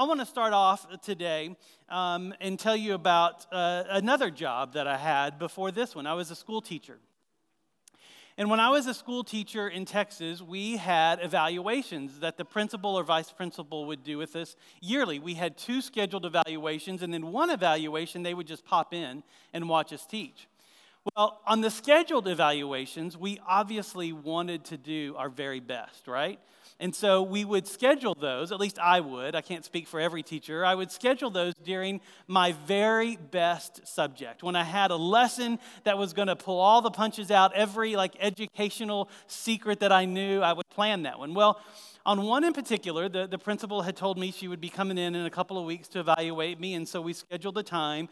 I 0.00 0.04
want 0.04 0.18
to 0.20 0.24
start 0.24 0.54
off 0.54 0.86
today 1.02 1.54
um, 1.90 2.32
and 2.40 2.58
tell 2.58 2.74
you 2.74 2.94
about 2.94 3.44
uh, 3.52 3.84
another 3.90 4.30
job 4.30 4.72
that 4.72 4.86
I 4.86 4.96
had 4.96 5.38
before 5.38 5.70
this 5.70 5.94
one. 5.94 6.06
I 6.06 6.14
was 6.14 6.30
a 6.30 6.34
school 6.34 6.62
teacher. 6.62 6.96
And 8.38 8.48
when 8.48 8.60
I 8.60 8.70
was 8.70 8.86
a 8.86 8.94
school 8.94 9.22
teacher 9.22 9.68
in 9.68 9.84
Texas, 9.84 10.40
we 10.40 10.78
had 10.78 11.22
evaluations 11.22 12.20
that 12.20 12.38
the 12.38 12.46
principal 12.46 12.98
or 12.98 13.04
vice 13.04 13.30
principal 13.30 13.84
would 13.88 14.02
do 14.02 14.16
with 14.16 14.36
us 14.36 14.56
yearly. 14.80 15.18
We 15.18 15.34
had 15.34 15.58
two 15.58 15.82
scheduled 15.82 16.24
evaluations, 16.24 17.02
and 17.02 17.12
then 17.12 17.30
one 17.30 17.50
evaluation 17.50 18.22
they 18.22 18.32
would 18.32 18.46
just 18.46 18.64
pop 18.64 18.94
in 18.94 19.22
and 19.52 19.68
watch 19.68 19.92
us 19.92 20.06
teach. 20.06 20.48
Well, 21.14 21.42
on 21.46 21.60
the 21.60 21.70
scheduled 21.70 22.26
evaluations, 22.26 23.18
we 23.18 23.38
obviously 23.46 24.14
wanted 24.14 24.64
to 24.66 24.78
do 24.78 25.14
our 25.18 25.28
very 25.28 25.60
best, 25.60 26.08
right? 26.08 26.40
And 26.80 26.94
so 26.94 27.22
we 27.22 27.44
would 27.44 27.68
schedule 27.68 28.16
those, 28.18 28.52
at 28.52 28.58
least 28.58 28.78
I 28.78 29.00
would, 29.00 29.34
I 29.34 29.42
can't 29.42 29.66
speak 29.66 29.86
for 29.86 30.00
every 30.00 30.22
teacher. 30.22 30.64
I 30.64 30.74
would 30.74 30.90
schedule 30.90 31.28
those 31.28 31.52
during 31.62 32.00
my 32.26 32.52
very 32.66 33.16
best 33.16 33.86
subject. 33.86 34.42
When 34.42 34.56
I 34.56 34.64
had 34.64 34.90
a 34.90 34.96
lesson 34.96 35.58
that 35.84 35.98
was 35.98 36.14
going 36.14 36.28
to 36.28 36.36
pull 36.36 36.58
all 36.58 36.80
the 36.80 36.90
punches 36.90 37.30
out, 37.30 37.54
every 37.54 37.96
like 37.96 38.14
educational 38.18 39.10
secret 39.26 39.80
that 39.80 39.92
I 39.92 40.06
knew, 40.06 40.40
I 40.40 40.54
would 40.54 40.70
plan 40.70 41.02
that 41.02 41.18
one. 41.18 41.34
Well, 41.34 41.60
on 42.06 42.22
one 42.22 42.44
in 42.44 42.54
particular, 42.54 43.10
the, 43.10 43.26
the 43.26 43.36
principal 43.36 43.82
had 43.82 43.94
told 43.94 44.18
me 44.18 44.32
she 44.32 44.48
would 44.48 44.60
be 44.60 44.70
coming 44.70 44.96
in 44.96 45.14
in 45.14 45.26
a 45.26 45.30
couple 45.30 45.58
of 45.58 45.66
weeks 45.66 45.86
to 45.88 46.00
evaluate 46.00 46.58
me, 46.58 46.72
and 46.72 46.88
so 46.88 47.02
we 47.02 47.12
scheduled 47.12 47.58
a 47.58 47.62
time 47.62 48.08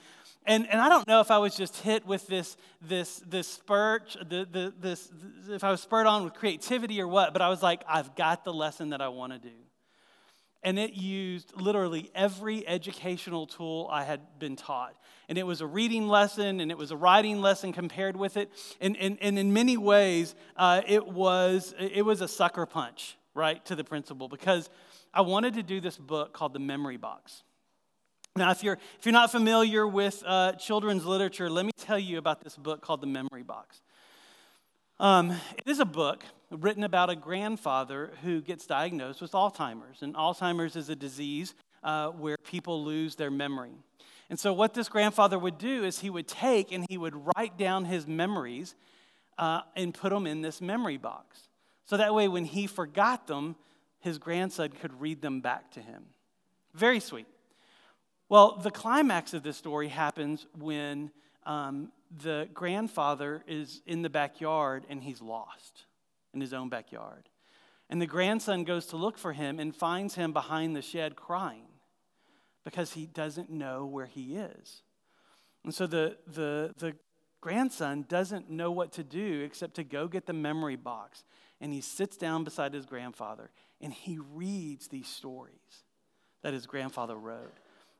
and, 0.46 0.68
and 0.70 0.80
I 0.80 0.88
don't 0.88 1.06
know 1.06 1.20
if 1.20 1.30
I 1.30 1.38
was 1.38 1.54
just 1.54 1.76
hit 1.76 2.06
with 2.06 2.26
this, 2.26 2.56
this, 2.80 3.22
this 3.26 3.46
spurt, 3.46 4.16
the, 4.28 4.48
the, 4.50 4.74
this, 4.80 5.10
if 5.50 5.62
I 5.62 5.70
was 5.70 5.82
spurred 5.82 6.06
on 6.06 6.24
with 6.24 6.34
creativity 6.34 7.00
or 7.00 7.08
what, 7.08 7.32
but 7.32 7.42
I 7.42 7.48
was 7.48 7.62
like, 7.62 7.84
I've 7.88 8.14
got 8.14 8.44
the 8.44 8.52
lesson 8.52 8.90
that 8.90 9.00
I 9.00 9.08
want 9.08 9.32
to 9.34 9.38
do. 9.38 9.54
And 10.62 10.78
it 10.78 10.94
used 10.94 11.52
literally 11.60 12.10
every 12.14 12.66
educational 12.66 13.46
tool 13.46 13.88
I 13.92 14.04
had 14.04 14.20
been 14.38 14.56
taught. 14.56 14.96
And 15.28 15.38
it 15.38 15.46
was 15.46 15.60
a 15.60 15.66
reading 15.66 16.08
lesson 16.08 16.60
and 16.60 16.70
it 16.70 16.78
was 16.78 16.90
a 16.90 16.96
writing 16.96 17.40
lesson 17.40 17.72
compared 17.72 18.16
with 18.16 18.36
it. 18.36 18.50
And, 18.80 18.96
and, 18.96 19.18
and 19.20 19.38
in 19.38 19.52
many 19.52 19.76
ways, 19.76 20.34
uh, 20.56 20.82
it, 20.86 21.06
was, 21.06 21.74
it 21.78 22.02
was 22.02 22.22
a 22.22 22.28
sucker 22.28 22.66
punch, 22.66 23.16
right, 23.34 23.64
to 23.66 23.76
the 23.76 23.84
principal 23.84 24.28
because 24.28 24.68
I 25.14 25.20
wanted 25.20 25.54
to 25.54 25.62
do 25.62 25.80
this 25.80 25.96
book 25.96 26.32
called 26.32 26.54
The 26.54 26.58
Memory 26.58 26.96
Box. 26.96 27.44
Now, 28.36 28.50
if 28.50 28.62
you're, 28.62 28.78
if 28.98 29.04
you're 29.04 29.12
not 29.12 29.30
familiar 29.30 29.86
with 29.86 30.22
uh, 30.24 30.52
children's 30.52 31.04
literature, 31.04 31.50
let 31.50 31.64
me 31.64 31.72
tell 31.76 31.98
you 31.98 32.18
about 32.18 32.42
this 32.42 32.56
book 32.56 32.80
called 32.82 33.00
The 33.00 33.06
Memory 33.06 33.42
Box. 33.42 33.82
Um, 35.00 35.30
it 35.30 35.66
is 35.66 35.80
a 35.80 35.84
book 35.84 36.24
written 36.50 36.84
about 36.84 37.10
a 37.10 37.16
grandfather 37.16 38.12
who 38.22 38.40
gets 38.40 38.66
diagnosed 38.66 39.20
with 39.20 39.32
Alzheimer's. 39.32 40.02
And 40.02 40.14
Alzheimer's 40.14 40.76
is 40.76 40.88
a 40.88 40.96
disease 40.96 41.54
uh, 41.82 42.08
where 42.08 42.36
people 42.44 42.84
lose 42.84 43.16
their 43.16 43.30
memory. 43.30 43.72
And 44.30 44.38
so, 44.38 44.52
what 44.52 44.74
this 44.74 44.88
grandfather 44.88 45.38
would 45.38 45.58
do 45.58 45.84
is 45.84 46.00
he 46.00 46.10
would 46.10 46.28
take 46.28 46.70
and 46.72 46.84
he 46.88 46.98
would 46.98 47.14
write 47.36 47.56
down 47.56 47.86
his 47.86 48.06
memories 48.06 48.74
uh, 49.38 49.62
and 49.76 49.94
put 49.94 50.10
them 50.10 50.26
in 50.26 50.42
this 50.42 50.60
memory 50.60 50.96
box. 50.96 51.48
So 51.86 51.96
that 51.96 52.12
way, 52.12 52.28
when 52.28 52.44
he 52.44 52.66
forgot 52.66 53.26
them, 53.26 53.56
his 54.00 54.18
grandson 54.18 54.70
could 54.70 55.00
read 55.00 55.22
them 55.22 55.40
back 55.40 55.70
to 55.72 55.80
him. 55.80 56.04
Very 56.74 57.00
sweet. 57.00 57.26
Well, 58.28 58.58
the 58.62 58.70
climax 58.70 59.32
of 59.32 59.42
this 59.42 59.56
story 59.56 59.88
happens 59.88 60.46
when 60.58 61.10
um, 61.46 61.90
the 62.22 62.48
grandfather 62.52 63.42
is 63.46 63.80
in 63.86 64.02
the 64.02 64.10
backyard 64.10 64.84
and 64.90 65.02
he's 65.02 65.22
lost 65.22 65.84
in 66.34 66.40
his 66.40 66.52
own 66.52 66.68
backyard. 66.68 67.28
And 67.88 68.02
the 68.02 68.06
grandson 68.06 68.64
goes 68.64 68.86
to 68.86 68.96
look 68.96 69.16
for 69.16 69.32
him 69.32 69.58
and 69.58 69.74
finds 69.74 70.14
him 70.14 70.32
behind 70.32 70.76
the 70.76 70.82
shed 70.82 71.16
crying 71.16 71.68
because 72.64 72.92
he 72.92 73.06
doesn't 73.06 73.48
know 73.48 73.86
where 73.86 74.06
he 74.06 74.36
is. 74.36 74.82
And 75.64 75.74
so 75.74 75.86
the, 75.86 76.18
the, 76.26 76.74
the 76.76 76.94
grandson 77.40 78.04
doesn't 78.08 78.50
know 78.50 78.70
what 78.70 78.92
to 78.92 79.04
do 79.04 79.40
except 79.40 79.74
to 79.76 79.84
go 79.84 80.06
get 80.06 80.26
the 80.26 80.34
memory 80.34 80.76
box. 80.76 81.24
And 81.62 81.72
he 81.72 81.80
sits 81.80 82.18
down 82.18 82.44
beside 82.44 82.74
his 82.74 82.84
grandfather 82.84 83.50
and 83.80 83.90
he 83.90 84.18
reads 84.34 84.88
these 84.88 85.08
stories 85.08 85.54
that 86.42 86.52
his 86.52 86.66
grandfather 86.66 87.16
wrote. 87.16 87.54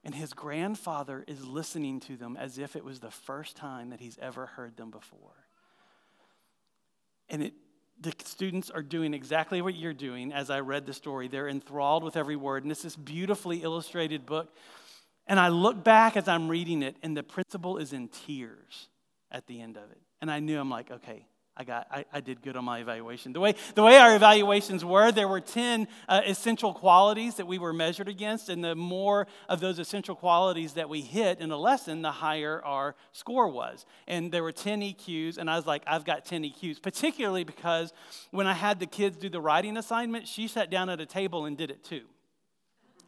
And 0.09 0.15
his 0.15 0.33
grandfather 0.33 1.23
is 1.29 1.47
listening 1.47 2.01
to 2.01 2.17
them 2.17 2.39
as 2.39 2.57
if 2.57 2.77
it 2.77 2.83
was 2.83 2.99
the 2.99 3.11
first 3.11 3.59
time 3.59 3.91
that 3.91 4.01
he's 4.01 4.17
ever 4.23 4.47
heard 4.47 4.75
them 4.79 4.91
before. 4.91 5.35
And 7.29 7.43
it, 7.43 7.53
the 8.01 8.15
students 8.25 8.71
are 8.71 8.81
doing 8.81 9.13
exactly 9.13 9.61
what 9.61 9.75
you're 9.75 9.93
doing 9.93 10.33
as 10.33 10.49
I 10.49 10.61
read 10.61 10.87
the 10.87 10.95
story. 10.95 11.29
They're 11.29 11.47
enthralled 11.47 12.05
with 12.05 12.17
every 12.17 12.37
word. 12.37 12.63
And 12.63 12.73
it's 12.73 12.85
this 12.85 12.97
beautifully 12.97 13.59
illustrated 13.59 14.25
book. 14.25 14.49
And 15.27 15.39
I 15.39 15.49
look 15.49 15.85
back 15.85 16.17
as 16.17 16.27
I'm 16.27 16.49
reading 16.49 16.83
it, 16.83 16.97
and 17.03 17.15
the 17.15 17.23
principal 17.23 17.77
is 17.77 17.93
in 17.93 18.09
tears 18.09 18.89
at 19.31 19.47
the 19.47 19.61
end 19.61 19.77
of 19.77 19.91
it. 19.91 20.01
And 20.23 20.31
I 20.31 20.39
knew 20.39 20.59
I'm 20.59 20.71
like, 20.71 20.91
okay, 20.91 21.27
I 21.59 21.65
got 21.65 21.89
I, 21.91 22.05
I, 22.13 22.21
did 22.21 22.41
good 22.41 22.57
on 22.57 22.65
my 22.65 22.79
evaluation. 22.79 23.33
The 23.33 23.41
way 23.41 23.57
the 23.75 23.83
way 23.83 23.97
our 23.97 24.15
evaluations 24.15 24.85
were, 24.85 25.11
there 25.11 25.27
were 25.27 25.41
10 25.41 25.89
uh, 26.09 26.21
essential 26.25 26.73
qualities 26.73 27.35
that 27.35 27.49
we 27.49 27.59
were 27.59 27.73
measured 27.73 28.09
against, 28.09 28.49
and 28.49 28.63
the 28.63 28.77
more 28.77 29.27
of 29.49 29.59
those 29.59 29.81
essential 29.81 30.15
qualities 30.15 30.75
that 30.75 30.89
we 30.89 31.01
hit 31.01 31.41
in 31.41 31.51
a 31.51 31.57
lesson, 31.57 32.03
the 32.03 32.13
higher 32.13 32.63
our 32.65 32.95
score 33.11 33.49
was. 33.49 33.87
And 34.07 34.31
there 34.31 34.45
were 34.45 34.53
10 34.53 34.83
EQs, 34.83 35.37
and 35.37 35.51
I 35.51 35.57
was 35.57 35.67
like, 35.67 35.83
I've 35.85 36.05
got 36.05 36.25
10 36.25 36.45
EQs, 36.45 36.81
particularly 36.81 37.43
because 37.43 37.93
when 38.31 38.47
I 38.47 38.55
had 38.55 38.79
the 38.79 38.87
kids 38.87 39.17
do 39.17 39.29
the 39.29 39.41
writing 39.41 39.77
assignment, 39.77 40.29
she 40.29 40.47
sat 40.47 40.71
down 40.71 40.89
at 40.89 41.01
a 41.01 41.07
table 41.07 41.45
and 41.45 41.57
did 41.57 41.73
it 41.73 41.83
too 41.83 42.03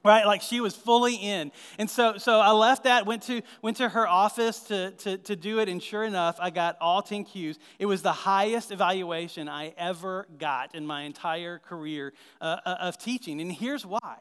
right? 0.04 0.26
Like 0.26 0.42
she 0.42 0.60
was 0.60 0.74
fully 0.74 1.16
in. 1.16 1.52
And 1.78 1.88
so 1.88 2.18
so 2.18 2.40
i 2.40 2.50
left 2.50 2.84
that 2.84 3.06
went 3.06 3.22
to 3.24 3.42
went 3.62 3.76
to 3.78 3.88
her 3.88 4.06
office 4.06 4.60
to, 4.64 4.92
to, 4.92 5.18
to 5.18 5.36
do 5.36 5.58
it 5.58 5.68
and 5.68 5.82
sure 5.82 6.04
enough 6.04 6.36
i 6.40 6.50
got 6.50 6.76
all 6.80 7.02
10 7.02 7.24
EQs. 7.24 7.58
It 7.78 7.86
was 7.86 8.02
the 8.02 8.12
highest 8.12 8.70
evaluation 8.70 9.48
i 9.48 9.74
ever 9.76 10.26
got 10.38 10.74
in 10.74 10.86
my 10.86 11.02
entire 11.02 11.58
career 11.58 12.12
uh, 12.40 12.58
uh, 12.64 12.76
of 12.80 12.98
teaching. 12.98 13.40
And 13.40 13.52
here's 13.52 13.84
why. 13.84 14.18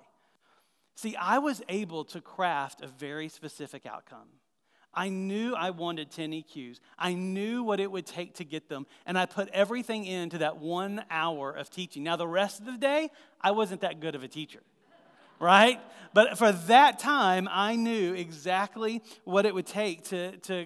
See 0.96 1.16
i 1.16 1.38
was 1.38 1.62
able 1.70 2.04
to 2.06 2.22
craft 2.22 2.82
a 2.82 2.88
very 2.88 3.30
specific 3.30 3.86
outcome. 3.86 4.28
I 4.92 5.10
knew 5.10 5.54
I 5.54 5.70
wanted 5.70 6.10
10 6.10 6.32
EQs. 6.32 6.80
I 6.98 7.14
knew 7.14 7.62
what 7.64 7.80
it 7.80 7.92
would 7.92 8.08
take 8.08 8.34
to 8.36 8.44
get 8.44 8.70
them, 8.70 8.88
and 9.06 9.20
I 9.20 9.28
put 9.28 9.48
everything 9.50 10.04
into 10.04 10.40
that 10.40 10.58
one 10.58 11.06
hour 11.12 11.52
of 11.52 11.70
teaching. 11.70 12.04
Now, 12.04 12.16
the 12.16 12.28
rest 12.28 12.60
of 12.60 12.66
the 12.66 12.78
day, 12.78 13.12
I 13.40 13.52
wasn't 13.52 13.82
that 13.82 14.00
good 14.00 14.16
of 14.16 14.24
a 14.24 14.28
teacher 14.28 14.62
right? 15.40 15.80
But 16.14 16.38
for 16.38 16.52
that 16.52 17.00
time, 17.00 17.48
I 17.52 17.76
knew 17.76 18.14
exactly 18.14 19.02
what 19.24 19.46
it 19.46 19.54
would 19.54 19.68
take 19.68 20.06
to, 20.06 20.38
to 20.38 20.66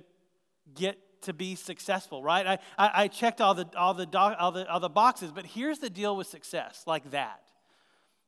get 0.73 0.97
to 1.23 1.33
be 1.33 1.55
successful, 1.55 2.21
right? 2.21 2.45
I, 2.45 2.59
I, 2.77 3.03
I 3.03 3.07
checked 3.07 3.41
all 3.41 3.53
the, 3.53 3.67
all, 3.77 3.93
the 3.93 4.05
doc, 4.05 4.37
all, 4.39 4.51
the, 4.51 4.69
all 4.69 4.79
the 4.79 4.89
boxes, 4.89 5.31
but 5.31 5.45
here's 5.45 5.79
the 5.79 5.89
deal 5.89 6.15
with 6.15 6.27
success 6.27 6.83
like 6.85 7.11
that, 7.11 7.41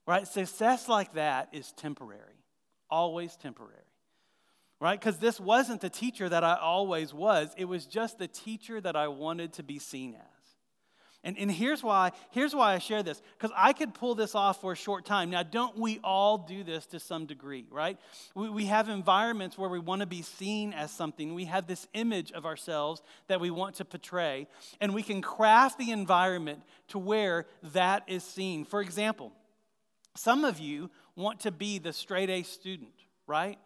right? 0.07 0.27
Success 0.27 0.89
like 0.89 1.13
that 1.13 1.49
is 1.51 1.71
temporary, 1.73 2.43
always 2.89 3.35
temporary, 3.35 3.73
right? 4.79 4.99
Because 4.99 5.17
this 5.17 5.39
wasn't 5.39 5.81
the 5.81 5.89
teacher 5.89 6.27
that 6.27 6.43
I 6.43 6.55
always 6.55 7.13
was, 7.13 7.53
it 7.57 7.65
was 7.65 7.85
just 7.85 8.17
the 8.17 8.27
teacher 8.27 8.79
that 8.81 8.95
I 8.95 9.07
wanted 9.07 9.53
to 9.53 9.63
be 9.63 9.79
seen 9.79 10.15
as. 10.15 10.34
And, 11.25 11.39
and 11.39 11.51
here's 11.51 11.81
why 11.81 12.11
here's 12.29 12.53
why 12.53 12.75
I 12.75 12.77
share 12.77 13.01
this 13.01 13.19
because 13.35 13.51
I 13.57 13.73
could 13.73 13.95
pull 13.95 14.13
this 14.13 14.35
off 14.35 14.61
for 14.61 14.71
a 14.71 14.75
short 14.75 15.05
time. 15.05 15.31
Now, 15.31 15.41
don't 15.41 15.75
we 15.75 15.99
all 16.03 16.37
do 16.37 16.63
this 16.63 16.85
to 16.87 16.99
some 16.99 17.25
degree, 17.25 17.65
right? 17.71 17.97
We, 18.35 18.47
we 18.47 18.65
have 18.67 18.89
environments 18.89 19.57
where 19.57 19.69
we 19.69 19.79
want 19.79 20.01
to 20.01 20.05
be 20.05 20.21
seen 20.21 20.71
as 20.71 20.91
something. 20.91 21.33
We 21.33 21.45
have 21.45 21.65
this 21.65 21.87
image 21.95 22.31
of 22.31 22.45
ourselves 22.45 23.01
that 23.27 23.41
we 23.41 23.49
want 23.49 23.75
to 23.77 23.85
portray, 23.85 24.47
and 24.79 24.93
we 24.93 25.01
can 25.01 25.23
craft 25.23 25.79
the 25.79 25.89
environment 25.89 26.61
to 26.89 26.99
where 26.99 27.47
that 27.73 28.03
is 28.05 28.23
seen. 28.23 28.63
For 28.63 28.79
example, 28.79 29.33
some 30.15 30.45
of 30.45 30.59
you 30.59 30.91
want 31.15 31.39
to 31.41 31.51
be 31.51 31.79
the 31.79 31.91
straight 31.91 32.29
A 32.29 32.43
student, 32.43 32.93
right? 33.25 33.57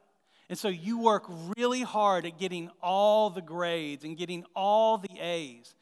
And 0.48 0.58
so 0.58 0.70
you 0.70 1.00
work 1.00 1.26
really 1.58 1.82
hard 1.82 2.26
at 2.26 2.40
getting 2.40 2.72
all 2.82 3.30
the 3.30 3.42
grades 3.42 4.06
and 4.06 4.18
getting 4.18 4.46
all 4.56 4.98
the 4.98 5.20
A's. 5.20 5.76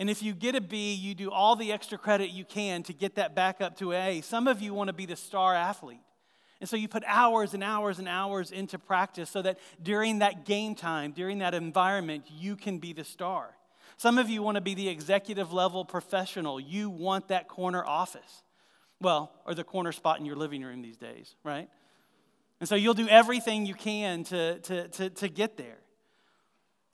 And 0.00 0.08
if 0.08 0.22
you 0.22 0.32
get 0.32 0.54
a 0.54 0.62
B, 0.62 0.94
you 0.94 1.14
do 1.14 1.30
all 1.30 1.56
the 1.56 1.72
extra 1.72 1.98
credit 1.98 2.30
you 2.30 2.46
can 2.46 2.82
to 2.84 2.94
get 2.94 3.16
that 3.16 3.34
back 3.34 3.60
up 3.60 3.76
to 3.80 3.92
A. 3.92 4.22
Some 4.22 4.48
of 4.48 4.62
you 4.62 4.72
want 4.72 4.88
to 4.88 4.94
be 4.94 5.04
the 5.04 5.14
star 5.14 5.54
athlete. 5.54 6.00
And 6.58 6.66
so 6.66 6.76
you 6.76 6.88
put 6.88 7.04
hours 7.06 7.52
and 7.52 7.62
hours 7.62 7.98
and 7.98 8.08
hours 8.08 8.50
into 8.50 8.78
practice 8.78 9.28
so 9.28 9.42
that 9.42 9.58
during 9.82 10.20
that 10.20 10.46
game 10.46 10.74
time, 10.74 11.12
during 11.12 11.40
that 11.40 11.52
environment, 11.52 12.24
you 12.30 12.56
can 12.56 12.78
be 12.78 12.94
the 12.94 13.04
star. 13.04 13.50
Some 13.98 14.16
of 14.16 14.30
you 14.30 14.42
want 14.42 14.54
to 14.54 14.62
be 14.62 14.72
the 14.74 14.88
executive 14.88 15.52
level 15.52 15.84
professional. 15.84 16.58
You 16.58 16.88
want 16.88 17.28
that 17.28 17.46
corner 17.46 17.84
office. 17.84 18.42
Well, 19.02 19.30
or 19.44 19.54
the 19.54 19.64
corner 19.64 19.92
spot 19.92 20.18
in 20.18 20.24
your 20.24 20.36
living 20.36 20.62
room 20.62 20.80
these 20.80 20.96
days, 20.96 21.34
right? 21.44 21.68
And 22.58 22.66
so 22.66 22.74
you'll 22.74 22.94
do 22.94 23.08
everything 23.08 23.66
you 23.66 23.74
can 23.74 24.24
to, 24.24 24.60
to, 24.60 24.88
to, 24.88 25.10
to 25.10 25.28
get 25.28 25.58
there. 25.58 25.76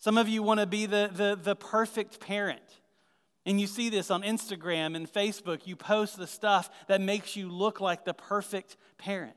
Some 0.01 0.19
of 0.19 0.29
you 0.29 0.43
want 0.43 0.59
to 0.59 0.67
be 0.67 0.87
the, 0.87 1.09
the, 1.15 1.39
the 1.41 1.55
perfect 1.55 2.19
parent. 2.19 2.81
And 3.47 3.61
you 3.61 3.69
see 3.69 3.89
this 3.89 4.11
on 4.11 4.23
Instagram 4.23 4.97
and 4.97 5.11
Facebook. 5.11 5.67
You 5.67 5.77
post 5.77 6.19
the 6.19 6.27
stuff 6.27 6.69
that 6.89 7.01
makes 7.01 7.37
you 7.37 7.49
look 7.49 7.81
like 7.81 8.05
the 8.05 8.13
perfect 8.13 8.77
parent. 8.99 9.37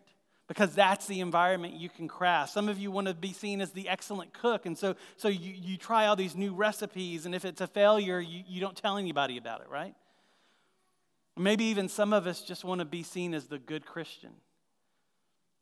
because 0.50 0.74
that's 0.74 1.06
the 1.06 1.20
environment 1.20 1.76
you 1.76 1.90
can 1.90 2.08
craft. 2.08 2.52
Some 2.52 2.70
of 2.70 2.80
you 2.80 2.90
want 2.90 3.08
to 3.08 3.14
be 3.14 3.34
seen 3.34 3.62
as 3.62 3.70
the 3.70 3.88
excellent 3.88 4.34
cook, 4.34 4.66
and 4.66 4.76
so, 4.76 4.96
so 5.16 5.28
you, 5.28 5.54
you 5.56 5.78
try 5.78 6.08
all 6.08 6.16
these 6.16 6.36
new 6.36 6.56
recipes, 6.56 7.28
and 7.28 7.36
if 7.36 7.46
it's 7.46 7.62
a 7.62 7.68
failure, 7.68 8.20
you, 8.20 8.44
you 8.48 8.60
don't 8.60 8.76
tell 8.76 8.98
anybody 8.98 9.38
about 9.38 9.62
it, 9.62 9.70
right? 9.70 9.94
Maybe 11.38 11.66
even 11.66 11.88
some 11.88 12.14
of 12.14 12.26
us 12.26 12.42
just 12.42 12.64
want 12.64 12.80
to 12.80 12.86
be 12.86 13.04
seen 13.04 13.36
as 13.36 13.46
the 13.46 13.60
good 13.60 13.86
Christian. 13.86 14.32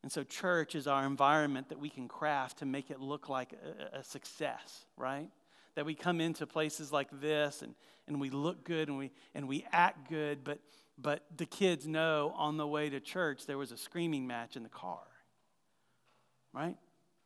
And 0.04 0.12
so, 0.12 0.24
church 0.24 0.74
is 0.74 0.88
our 0.88 1.06
environment 1.06 1.68
that 1.68 1.80
we 1.80 1.90
can 1.90 2.08
craft 2.08 2.60
to 2.60 2.66
make 2.66 2.90
it 2.90 3.02
look 3.02 3.28
like 3.28 3.52
a, 3.94 3.98
a 3.98 4.04
success, 4.06 4.86
right? 4.96 5.28
That 5.78 5.86
we 5.86 5.96
come 5.96 6.20
into 6.20 6.46
places 6.46 6.92
like 6.92 7.08
this 7.22 7.62
and, 7.62 7.74
and 8.08 8.20
we 8.20 8.30
look 8.30 8.66
good 8.66 8.90
and 8.90 8.98
we, 8.98 9.12
and 9.34 9.48
we 9.48 9.66
act 9.72 10.10
good, 10.10 10.44
but 10.44 10.60
but 10.98 11.24
the 11.36 11.46
kids 11.46 11.88
know 11.88 12.34
on 12.36 12.58
the 12.58 12.68
way 12.68 12.90
to 12.90 13.00
church 13.00 13.46
there 13.46 13.58
was 13.58 13.72
a 13.72 13.78
screaming 13.78 14.26
match 14.26 14.56
in 14.56 14.64
the 14.64 14.70
car. 14.70 15.04
Right? 16.54 16.76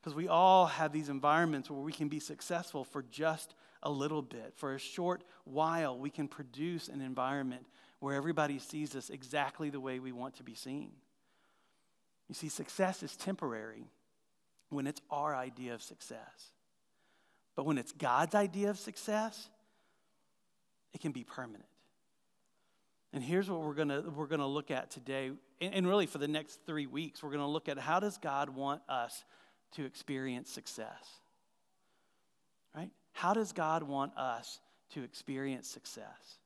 Because 0.01 0.15
we 0.15 0.27
all 0.27 0.65
have 0.65 0.91
these 0.91 1.09
environments 1.09 1.69
where 1.69 1.79
we 1.79 1.93
can 1.93 2.09
be 2.09 2.19
successful 2.19 2.83
for 2.83 3.03
just 3.03 3.53
a 3.83 3.89
little 3.89 4.21
bit. 4.21 4.53
For 4.57 4.73
a 4.73 4.79
short 4.79 5.23
while, 5.45 5.97
we 5.97 6.09
can 6.09 6.27
produce 6.27 6.89
an 6.89 7.01
environment 7.01 7.65
where 7.99 8.15
everybody 8.15 8.59
sees 8.59 8.95
us 8.95 9.09
exactly 9.09 9.69
the 9.69 9.79
way 9.79 9.99
we 9.99 10.11
want 10.11 10.35
to 10.37 10.43
be 10.43 10.55
seen. 10.55 10.91
You 12.27 12.35
see, 12.35 12.49
success 12.49 13.03
is 13.03 13.15
temporary 13.15 13.85
when 14.69 14.87
it's 14.87 15.01
our 15.09 15.35
idea 15.35 15.73
of 15.73 15.81
success. 15.81 16.51
But 17.55 17.65
when 17.65 17.77
it's 17.77 17.91
God's 17.91 18.35
idea 18.35 18.69
of 18.69 18.79
success, 18.79 19.49
it 20.93 21.01
can 21.01 21.11
be 21.11 21.23
permanent. 21.23 21.65
And 23.13 23.23
here's 23.23 23.49
what 23.49 23.61
we're 23.61 23.73
going 23.73 24.15
we're 24.15 24.27
gonna 24.27 24.47
look 24.47 24.71
at 24.71 24.89
today, 24.89 25.31
and 25.61 25.87
really 25.87 26.07
for 26.07 26.17
the 26.17 26.27
next 26.27 26.61
three 26.65 26.87
weeks, 26.87 27.21
we're 27.21 27.29
going 27.29 27.41
to 27.41 27.47
look 27.47 27.69
at 27.69 27.77
how 27.77 27.99
does 27.99 28.17
God 28.17 28.49
want 28.49 28.81
us 28.89 29.23
to 29.73 29.85
experience 29.85 30.49
success? 30.49 31.19
Right? 32.75 32.89
How 33.13 33.33
does 33.33 33.51
God 33.51 33.83
want 33.83 34.17
us 34.17 34.59
to 34.93 35.03
experience 35.03 35.67
success? 35.67 36.39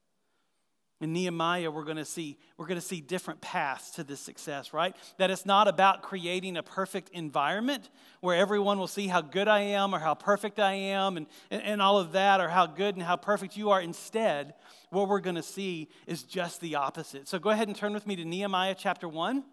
In 1.06 1.14
Nehemiah, 1.14 1.70
we're 1.70 1.84
going 1.84 1.98
to 1.98 2.04
see 2.04 2.36
we're 2.58 2.66
going 2.66 2.80
to 2.80 2.86
see 2.86 3.00
different 3.00 3.40
paths 3.40 3.92
to 3.92 4.04
this 4.04 4.20
success, 4.20 4.74
right? 4.74 4.96
That 5.20 5.30
it's 5.30 5.46
not 5.46 5.68
about 5.68 6.02
creating 6.02 6.58
a 6.58 6.64
perfect 6.64 7.10
environment 7.10 7.92
where 8.22 8.36
everyone 8.36 8.80
will 8.80 8.88
see 8.88 9.06
how 9.06 9.22
good 9.22 9.48
I 9.48 9.60
am 9.60 9.94
or 9.94 10.00
how 10.00 10.16
perfect 10.16 10.60
I 10.60 10.74
am 10.74 11.18
and, 11.18 11.28
and, 11.52 11.62
and 11.62 11.80
all 11.80 12.00
of 12.00 12.14
that, 12.14 12.42
or 12.42 12.50
how 12.50 12.66
good 12.66 12.96
and 12.96 13.04
how 13.04 13.18
perfect 13.18 13.56
you 13.56 13.70
are. 13.70 13.80
Instead, 13.80 14.56
what 14.90 15.08
we're 15.08 15.20
going 15.20 15.36
to 15.36 15.44
see 15.44 15.90
is 16.08 16.24
just 16.24 16.60
the 16.60 16.74
opposite. 16.74 17.28
So 17.28 17.38
go 17.38 17.52
ahead 17.52 17.68
and 17.68 17.78
turn 17.78 17.94
with 17.94 18.08
me 18.08 18.16
to 18.16 18.26
Nehemiah 18.26 18.74
chapter 18.76 19.08
1. 19.08 19.44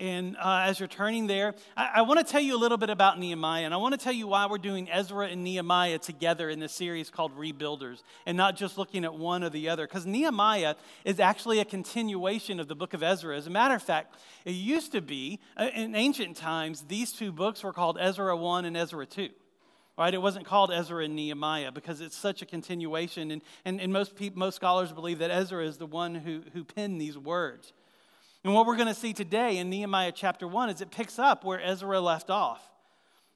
And 0.00 0.34
uh, 0.38 0.62
as 0.64 0.80
you're 0.80 0.88
turning 0.88 1.26
there, 1.26 1.54
I, 1.76 1.90
I 1.96 2.02
want 2.02 2.26
to 2.26 2.32
tell 2.32 2.40
you 2.40 2.56
a 2.56 2.58
little 2.58 2.78
bit 2.78 2.88
about 2.88 3.18
Nehemiah, 3.18 3.66
and 3.66 3.74
I 3.74 3.76
want 3.76 3.92
to 3.92 4.02
tell 4.02 4.14
you 4.14 4.26
why 4.26 4.46
we're 4.46 4.56
doing 4.56 4.90
Ezra 4.90 5.26
and 5.26 5.44
Nehemiah 5.44 5.98
together 5.98 6.48
in 6.48 6.58
this 6.58 6.72
series 6.72 7.10
called 7.10 7.36
Rebuilders, 7.36 8.02
and 8.24 8.34
not 8.34 8.56
just 8.56 8.78
looking 8.78 9.04
at 9.04 9.14
one 9.14 9.44
or 9.44 9.50
the 9.50 9.68
other. 9.68 9.86
Because 9.86 10.06
Nehemiah 10.06 10.76
is 11.04 11.20
actually 11.20 11.60
a 11.60 11.66
continuation 11.66 12.58
of 12.60 12.66
the 12.66 12.74
book 12.74 12.94
of 12.94 13.02
Ezra. 13.02 13.36
As 13.36 13.46
a 13.46 13.50
matter 13.50 13.74
of 13.74 13.82
fact, 13.82 14.16
it 14.46 14.52
used 14.52 14.90
to 14.92 15.02
be, 15.02 15.38
uh, 15.58 15.68
in 15.74 15.94
ancient 15.94 16.34
times, 16.34 16.86
these 16.88 17.12
two 17.12 17.30
books 17.30 17.62
were 17.62 17.74
called 17.74 17.98
Ezra 18.00 18.34
1 18.34 18.64
and 18.64 18.76
Ezra 18.76 19.04
2 19.04 19.28
right? 19.98 20.14
It 20.14 20.22
wasn't 20.22 20.46
called 20.46 20.72
Ezra 20.72 21.04
and 21.04 21.14
Nehemiah 21.14 21.70
because 21.72 22.00
it's 22.00 22.16
such 22.16 22.40
a 22.40 22.46
continuation. 22.46 23.30
And, 23.30 23.42
and, 23.66 23.78
and 23.82 23.92
most, 23.92 24.14
most 24.34 24.54
scholars 24.54 24.92
believe 24.92 25.18
that 25.18 25.30
Ezra 25.30 25.62
is 25.66 25.76
the 25.76 25.84
one 25.84 26.14
who, 26.14 26.40
who 26.54 26.64
penned 26.64 26.98
these 26.98 27.18
words. 27.18 27.74
And 28.42 28.54
what 28.54 28.66
we're 28.66 28.76
going 28.76 28.88
to 28.88 28.94
see 28.94 29.12
today 29.12 29.58
in 29.58 29.68
Nehemiah 29.68 30.12
chapter 30.12 30.48
1 30.48 30.70
is 30.70 30.80
it 30.80 30.90
picks 30.90 31.18
up 31.18 31.44
where 31.44 31.60
Ezra 31.60 32.00
left 32.00 32.30
off. 32.30 32.62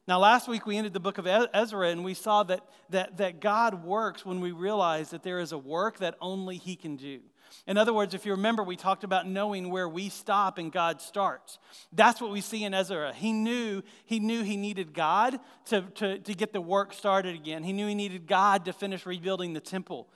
Now, 0.09 0.19
last 0.19 0.49
week 0.49 0.67
we 0.67 0.77
ended 0.77 0.95
the 0.95 1.01
book 1.01 1.19
of 1.19 1.27
Ezra 1.27 1.89
and 1.89 2.05
we 2.05 2.15
saw 2.15 2.43
that, 2.45 2.61
that, 2.91 3.19
that 3.19 3.41
God 3.41 3.85
works 3.85 4.25
when 4.25 4.41
we 4.41 4.53
realize 4.53 5.11
that 5.11 5.23
there 5.23 5.41
is 5.41 5.53
a 5.53 5.59
work 5.59 5.99
that 5.99 6.15
only 6.21 6.57
He 6.57 6.75
can 6.75 6.97
do. 6.97 7.21
In 7.67 7.77
other 7.77 7.93
words, 7.93 8.15
if 8.15 8.25
you 8.25 8.33
remember, 8.33 8.63
we 8.63 8.77
talked 8.77 9.05
about 9.05 9.29
knowing 9.29 9.71
where 9.71 9.89
we 9.89 10.09
stop 10.09 10.57
and 10.57 10.73
God 10.73 11.01
starts. 11.01 11.59
That's 11.93 12.21
what 12.21 12.31
we 12.31 12.41
see 12.41 12.65
in 12.65 12.75
Ezra. 12.75 13.13
He 13.13 13.33
knew 13.33 13.83
he, 14.07 14.21
knew 14.21 14.43
he 14.43 14.57
needed 14.57 14.95
God 14.95 15.39
to, 15.67 15.83
to, 15.97 16.19
to 16.19 16.35
get 16.35 16.53
the 16.53 16.61
work 16.61 16.93
started 16.95 17.35
again, 17.35 17.63
he 17.63 17.73
knew 17.73 17.87
he 17.87 17.95
needed 17.95 18.27
God 18.27 18.65
to 18.65 18.73
finish 18.73 19.05
rebuilding 19.05 19.53
the 19.53 19.61
temple. 19.61 20.09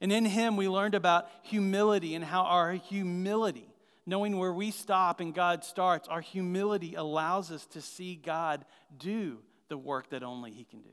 And 0.00 0.10
in 0.10 0.24
him, 0.24 0.56
we 0.56 0.66
learned 0.66 0.94
about 0.94 1.28
humility 1.42 2.14
and 2.14 2.24
how 2.24 2.44
our 2.44 2.72
humility 2.72 3.69
knowing 4.10 4.36
where 4.36 4.52
we 4.52 4.72
stop 4.72 5.20
and 5.20 5.32
God 5.32 5.64
starts, 5.64 6.08
our 6.08 6.20
humility 6.20 6.96
allows 6.96 7.52
us 7.52 7.64
to 7.66 7.80
see 7.80 8.16
God 8.16 8.64
do 8.98 9.38
the 9.68 9.78
work 9.78 10.10
that 10.10 10.24
only 10.24 10.50
He 10.50 10.64
can 10.64 10.80
do. 10.80 10.90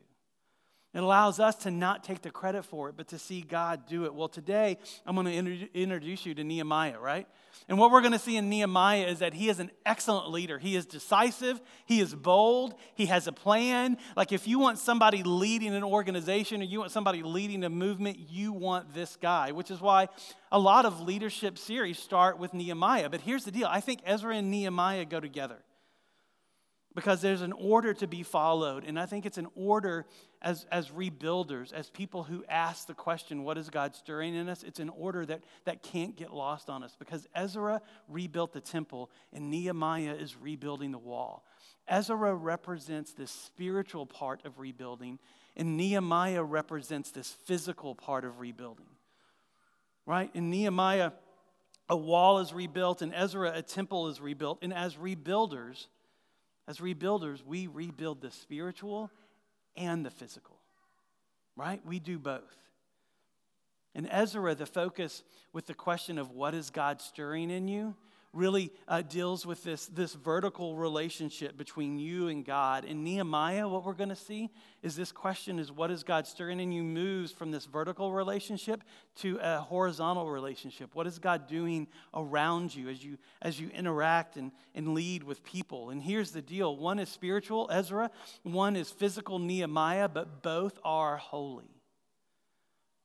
It 0.97 1.03
allows 1.03 1.39
us 1.39 1.53
to 1.57 1.69
not 1.69 2.03
take 2.03 2.23
the 2.23 2.31
credit 2.31 2.65
for 2.65 2.89
it, 2.89 2.97
but 2.97 3.09
to 3.09 3.19
see 3.19 3.41
God 3.41 3.85
do 3.87 4.05
it. 4.05 4.15
Well, 4.15 4.27
today 4.27 4.79
I'm 5.05 5.13
going 5.13 5.27
to 5.27 5.69
introduce 5.75 6.25
you 6.25 6.33
to 6.33 6.43
Nehemiah, 6.43 6.97
right? 6.97 7.27
And 7.69 7.77
what 7.77 7.91
we're 7.91 8.01
going 8.01 8.13
to 8.13 8.19
see 8.19 8.35
in 8.35 8.49
Nehemiah 8.49 9.05
is 9.05 9.19
that 9.19 9.35
he 9.35 9.47
is 9.47 9.59
an 9.59 9.69
excellent 9.85 10.31
leader. 10.31 10.57
He 10.57 10.75
is 10.75 10.87
decisive, 10.87 11.61
he 11.85 11.99
is 11.99 12.15
bold, 12.15 12.73
he 12.95 13.05
has 13.05 13.27
a 13.27 13.31
plan. 13.31 13.97
Like 14.15 14.31
if 14.31 14.47
you 14.47 14.57
want 14.57 14.79
somebody 14.79 15.21
leading 15.21 15.75
an 15.75 15.83
organization 15.83 16.61
or 16.61 16.65
you 16.65 16.79
want 16.79 16.91
somebody 16.91 17.21
leading 17.21 17.63
a 17.63 17.69
movement, 17.69 18.17
you 18.31 18.51
want 18.51 18.95
this 18.95 19.17
guy, 19.17 19.51
which 19.51 19.69
is 19.69 19.79
why 19.79 20.07
a 20.51 20.57
lot 20.57 20.85
of 20.85 20.99
leadership 21.01 21.59
series 21.59 21.99
start 21.99 22.39
with 22.39 22.55
Nehemiah. 22.55 23.11
But 23.11 23.21
here's 23.21 23.45
the 23.45 23.51
deal 23.51 23.67
I 23.69 23.81
think 23.81 23.99
Ezra 24.03 24.35
and 24.35 24.49
Nehemiah 24.49 25.05
go 25.05 25.19
together 25.19 25.57
because 26.97 27.21
there's 27.21 27.43
an 27.43 27.51
order 27.51 27.93
to 27.93 28.07
be 28.07 28.23
followed. 28.23 28.83
And 28.83 28.99
I 28.99 29.05
think 29.05 29.27
it's 29.27 29.37
an 29.37 29.45
order 29.53 30.07
as, 30.41 30.65
as 30.71 30.89
rebuilders, 30.89 31.71
as 31.71 31.91
people 31.91 32.23
who 32.23 32.43
ask 32.49 32.87
the 32.87 32.95
question, 32.95 33.43
what 33.43 33.55
is 33.55 33.69
God 33.69 33.93
stirring 33.93 34.33
in 34.33 34.49
us? 34.49 34.63
It's 34.63 34.79
an 34.79 34.89
order 34.89 35.23
that, 35.27 35.43
that 35.65 35.83
can't 35.83 36.15
get 36.15 36.33
lost 36.33 36.71
on 36.71 36.83
us 36.83 36.95
because 36.97 37.27
Ezra 37.35 37.83
rebuilt 38.09 38.51
the 38.51 38.61
temple 38.61 39.11
and 39.31 39.51
Nehemiah 39.51 40.15
is 40.15 40.35
rebuilding 40.37 40.91
the 40.91 40.97
wall. 40.97 41.45
Ezra 41.87 42.33
represents 42.33 43.13
this 43.13 43.29
spiritual 43.29 44.07
part 44.07 44.43
of 44.43 44.57
rebuilding, 44.57 45.19
and 45.55 45.77
Nehemiah 45.77 46.43
represents 46.43 47.11
this 47.11 47.29
physical 47.45 47.93
part 47.93 48.25
of 48.25 48.39
rebuilding. 48.39 48.87
Right? 50.07 50.31
In 50.33 50.49
Nehemiah, 50.49 51.11
a 51.89 51.95
wall 51.95 52.39
is 52.39 52.53
rebuilt, 52.53 53.03
and 53.03 53.13
Ezra, 53.13 53.51
a 53.53 53.61
temple 53.61 54.07
is 54.07 54.19
rebuilt. 54.19 54.57
And 54.63 54.73
as 54.73 54.95
rebuilders, 54.95 55.85
as 56.67 56.79
rebuilders, 56.79 57.43
we 57.45 57.67
rebuild 57.67 58.21
the 58.21 58.31
spiritual 58.31 59.09
and 59.75 60.05
the 60.05 60.11
physical, 60.11 60.57
right? 61.55 61.79
We 61.85 61.99
do 61.99 62.19
both. 62.19 62.55
In 63.95 64.07
Ezra, 64.07 64.53
the 64.53 64.65
focus 64.65 65.23
with 65.53 65.65
the 65.65 65.73
question 65.73 66.17
of 66.17 66.31
what 66.31 66.53
is 66.53 66.69
God 66.69 67.01
stirring 67.01 67.49
in 67.49 67.67
you 67.67 67.95
really 68.33 68.71
uh, 68.87 69.01
deals 69.01 69.45
with 69.45 69.63
this, 69.63 69.87
this 69.87 70.13
vertical 70.13 70.75
relationship 70.75 71.57
between 71.57 71.97
you 71.97 72.27
and 72.27 72.45
God. 72.45 72.85
In 72.85 73.03
Nehemiah, 73.03 73.67
what 73.67 73.85
we're 73.85 73.93
going 73.93 74.09
to 74.09 74.15
see 74.15 74.49
is 74.83 74.95
this 74.95 75.11
question 75.11 75.59
is 75.59 75.71
what 75.71 75.91
is 75.91 76.03
God 76.03 76.27
stirring 76.27 76.59
in 76.59 76.71
you 76.71 76.83
moves 76.83 77.31
from 77.31 77.51
this 77.51 77.65
vertical 77.65 78.13
relationship 78.13 78.83
to 79.17 79.39
a 79.41 79.59
horizontal 79.59 80.29
relationship. 80.29 80.93
What 80.93 81.07
is 81.07 81.19
God 81.19 81.47
doing 81.47 81.87
around 82.13 82.75
you 82.75 82.89
as 82.89 83.03
you, 83.03 83.17
as 83.41 83.59
you 83.59 83.69
interact 83.69 84.37
and, 84.37 84.51
and 84.75 84.93
lead 84.93 85.23
with 85.23 85.43
people? 85.43 85.89
And 85.89 86.01
here's 86.01 86.31
the 86.31 86.41
deal 86.41 86.75
one 86.75 86.99
is 86.99 87.09
spiritual, 87.09 87.69
Ezra, 87.71 88.11
one 88.43 88.75
is 88.75 88.91
physical, 88.91 89.39
Nehemiah, 89.39 90.09
but 90.09 90.43
both 90.43 90.77
are 90.83 91.17
holy. 91.17 91.71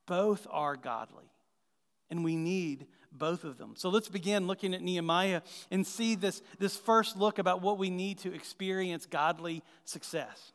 Both 0.06 0.46
are 0.50 0.76
godly. 0.76 1.30
And 2.10 2.24
we 2.24 2.36
need 2.36 2.86
both 3.12 3.44
of 3.44 3.58
them. 3.58 3.74
So 3.76 3.88
let's 3.88 4.08
begin 4.08 4.46
looking 4.46 4.74
at 4.74 4.82
Nehemiah 4.82 5.42
and 5.70 5.86
see 5.86 6.14
this, 6.14 6.42
this 6.58 6.76
first 6.76 7.16
look 7.16 7.38
about 7.38 7.62
what 7.62 7.78
we 7.78 7.90
need 7.90 8.18
to 8.20 8.34
experience 8.34 9.06
godly 9.06 9.62
success. 9.84 10.52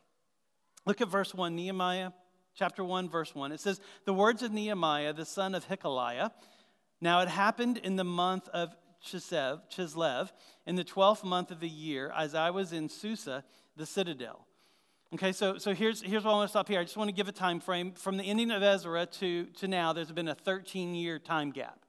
Look 0.86 1.02
at 1.02 1.10
verse 1.10 1.34
1, 1.34 1.56
Nehemiah 1.56 2.12
chapter 2.58 2.84
1, 2.84 3.10
verse 3.10 3.36
1. 3.36 3.52
It 3.52 3.60
says, 3.60 3.80
The 4.06 4.14
words 4.14 4.42
of 4.42 4.52
Nehemiah, 4.52 5.14
the 5.14 5.26
son 5.26 5.56
of 5.56 5.68
Hachaliah. 5.68 6.32
Now 7.00 7.22
it 7.22 7.28
happened 7.28 7.78
in 7.78 7.96
the 7.96 8.04
month 8.04 8.50
of 8.50 8.76
Chislev, 9.06 9.62
Chislev, 9.72 10.32
in 10.66 10.76
the 10.76 10.84
12th 10.84 11.24
month 11.24 11.52
of 11.52 11.60
the 11.60 11.70
year, 11.70 12.12
as 12.18 12.34
I 12.34 12.50
was 12.50 12.74
in 12.74 12.90
Susa, 12.90 13.44
the 13.76 13.86
citadel. 13.86 14.48
Okay, 15.14 15.32
so, 15.32 15.58
so 15.58 15.74
here's, 15.74 16.02
here's 16.02 16.26
what 16.26 16.32
I 16.32 16.34
want 16.34 16.48
to 16.48 16.52
stop 16.52 16.68
here. 16.68 16.80
I 16.80 16.84
just 16.84 16.98
want 16.98 17.10
to 17.10 17.16
give 17.16 17.30
a 17.30 17.32
time 17.34 17.60
frame. 17.60 17.94
From 17.94 18.18
the 18.18 18.24
ending 18.24 18.52
of 18.52 18.64
Ezra 18.64 19.06
to, 19.06 19.46
to 19.46 19.68
now, 19.68 19.94
there's 19.94 20.12
been 20.12 20.28
a 20.28 20.36
13 20.36 20.96
year 20.96 21.20
time 21.20 21.52
gap 21.52 21.80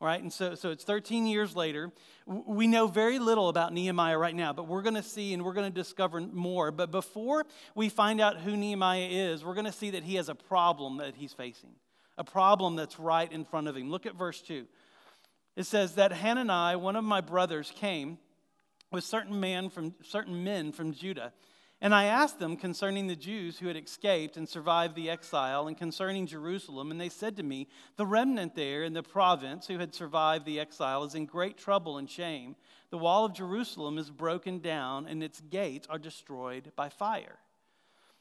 right? 0.00 0.20
And 0.20 0.32
so, 0.32 0.54
so 0.54 0.70
it's 0.70 0.84
13 0.84 1.26
years 1.26 1.56
later. 1.56 1.92
We 2.26 2.66
know 2.66 2.86
very 2.86 3.18
little 3.18 3.48
about 3.48 3.72
Nehemiah 3.72 4.18
right 4.18 4.34
now, 4.34 4.52
but 4.52 4.66
we're 4.66 4.82
going 4.82 4.94
to 4.94 5.02
see 5.02 5.32
and 5.32 5.44
we're 5.44 5.52
going 5.52 5.70
to 5.70 5.74
discover 5.74 6.20
more. 6.20 6.70
But 6.70 6.90
before 6.90 7.44
we 7.74 7.88
find 7.88 8.20
out 8.20 8.40
who 8.40 8.56
Nehemiah 8.56 9.08
is, 9.10 9.44
we're 9.44 9.54
going 9.54 9.66
to 9.66 9.72
see 9.72 9.90
that 9.90 10.04
he 10.04 10.16
has 10.16 10.28
a 10.28 10.34
problem 10.34 10.98
that 10.98 11.14
he's 11.16 11.32
facing, 11.32 11.70
a 12.18 12.24
problem 12.24 12.76
that's 12.76 12.98
right 12.98 13.30
in 13.30 13.44
front 13.44 13.68
of 13.68 13.76
him. 13.76 13.90
Look 13.90 14.06
at 14.06 14.14
verse 14.14 14.40
2. 14.42 14.66
It 15.56 15.66
says 15.66 15.94
that 15.94 16.12
Hanani, 16.12 16.76
one 16.76 16.96
of 16.96 17.04
my 17.04 17.20
brothers, 17.20 17.72
came 17.76 18.18
with 18.90 19.04
certain, 19.04 19.38
man 19.38 19.70
from, 19.70 19.94
certain 20.02 20.44
men 20.44 20.72
from 20.72 20.92
Judah. 20.92 21.32
And 21.84 21.94
I 21.94 22.04
asked 22.04 22.38
them 22.38 22.56
concerning 22.56 23.08
the 23.08 23.14
Jews 23.14 23.58
who 23.58 23.66
had 23.68 23.76
escaped 23.76 24.38
and 24.38 24.48
survived 24.48 24.96
the 24.96 25.10
exile, 25.10 25.68
and 25.68 25.76
concerning 25.76 26.26
Jerusalem. 26.26 26.90
And 26.90 26.98
they 26.98 27.10
said 27.10 27.36
to 27.36 27.42
me, 27.42 27.68
The 27.96 28.06
remnant 28.06 28.54
there 28.54 28.84
in 28.84 28.94
the 28.94 29.02
province 29.02 29.66
who 29.66 29.78
had 29.78 29.94
survived 29.94 30.46
the 30.46 30.58
exile 30.58 31.04
is 31.04 31.14
in 31.14 31.26
great 31.26 31.58
trouble 31.58 31.98
and 31.98 32.08
shame. 32.08 32.56
The 32.88 32.96
wall 32.96 33.26
of 33.26 33.34
Jerusalem 33.34 33.98
is 33.98 34.08
broken 34.08 34.60
down, 34.60 35.06
and 35.06 35.22
its 35.22 35.42
gates 35.42 35.86
are 35.90 35.98
destroyed 35.98 36.72
by 36.74 36.88
fire. 36.88 37.36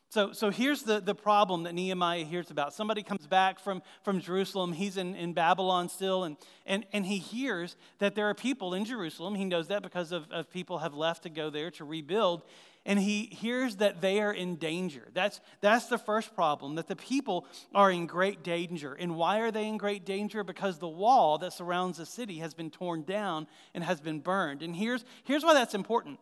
So, 0.09 0.33
so 0.33 0.51
here's 0.51 0.83
the, 0.83 0.99
the 0.99 1.15
problem 1.15 1.63
that 1.63 1.73
Nehemiah 1.73 2.25
hears 2.25 2.51
about. 2.51 2.73
Somebody 2.73 3.01
comes 3.01 3.25
back 3.27 3.59
from, 3.59 3.81
from 4.03 4.19
Jerusalem. 4.19 4.73
He's 4.73 4.97
in, 4.97 5.15
in 5.15 5.31
Babylon 5.31 5.87
still, 5.87 6.25
and, 6.25 6.35
and, 6.65 6.85
and 6.91 7.05
he 7.05 7.17
hears 7.17 7.77
that 7.99 8.13
there 8.13 8.29
are 8.29 8.35
people 8.35 8.73
in 8.73 8.83
Jerusalem. 8.83 9.35
He 9.35 9.45
knows 9.45 9.69
that 9.69 9.81
because 9.81 10.11
of, 10.11 10.29
of 10.31 10.51
people 10.51 10.79
have 10.79 10.93
left 10.93 11.23
to 11.23 11.29
go 11.29 11.49
there 11.49 11.71
to 11.71 11.85
rebuild. 11.85 12.43
And 12.85 12.99
he 12.99 13.27
hears 13.27 13.77
that 13.77 14.01
they 14.01 14.19
are 14.19 14.33
in 14.33 14.57
danger. 14.57 15.07
That's, 15.13 15.39
that's 15.61 15.85
the 15.85 15.97
first 15.97 16.35
problem, 16.35 16.75
that 16.75 16.87
the 16.87 16.97
people 16.97 17.47
are 17.73 17.89
in 17.89 18.07
great 18.07 18.43
danger. 18.43 18.93
And 18.93 19.15
why 19.15 19.39
are 19.39 19.51
they 19.51 19.67
in 19.67 19.77
great 19.77 20.05
danger? 20.05 20.43
Because 20.43 20.79
the 20.79 20.87
wall 20.87 21.37
that 21.37 21.53
surrounds 21.53 21.97
the 21.97 22.05
city 22.05 22.39
has 22.39 22.53
been 22.53 22.69
torn 22.69 23.03
down 23.03 23.47
and 23.73 23.85
has 23.85 24.01
been 24.01 24.19
burned. 24.19 24.61
And 24.61 24.75
here's, 24.75 25.05
here's 25.23 25.45
why 25.45 25.53
that's 25.53 25.73
important. 25.73 26.19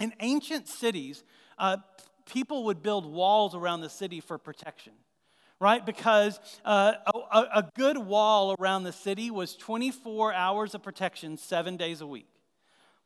In 0.00 0.14
ancient 0.20 0.66
cities, 0.66 1.24
uh, 1.58 1.76
people 2.24 2.64
would 2.64 2.82
build 2.82 3.04
walls 3.04 3.54
around 3.54 3.82
the 3.82 3.90
city 3.90 4.20
for 4.20 4.38
protection, 4.38 4.94
right? 5.60 5.84
Because 5.84 6.40
uh, 6.64 6.94
a, 7.30 7.38
a 7.38 7.70
good 7.76 7.98
wall 7.98 8.56
around 8.58 8.84
the 8.84 8.92
city 8.92 9.30
was 9.30 9.56
24 9.56 10.32
hours 10.32 10.74
of 10.74 10.82
protection, 10.82 11.36
seven 11.36 11.76
days 11.76 12.00
a 12.00 12.06
week 12.06 12.31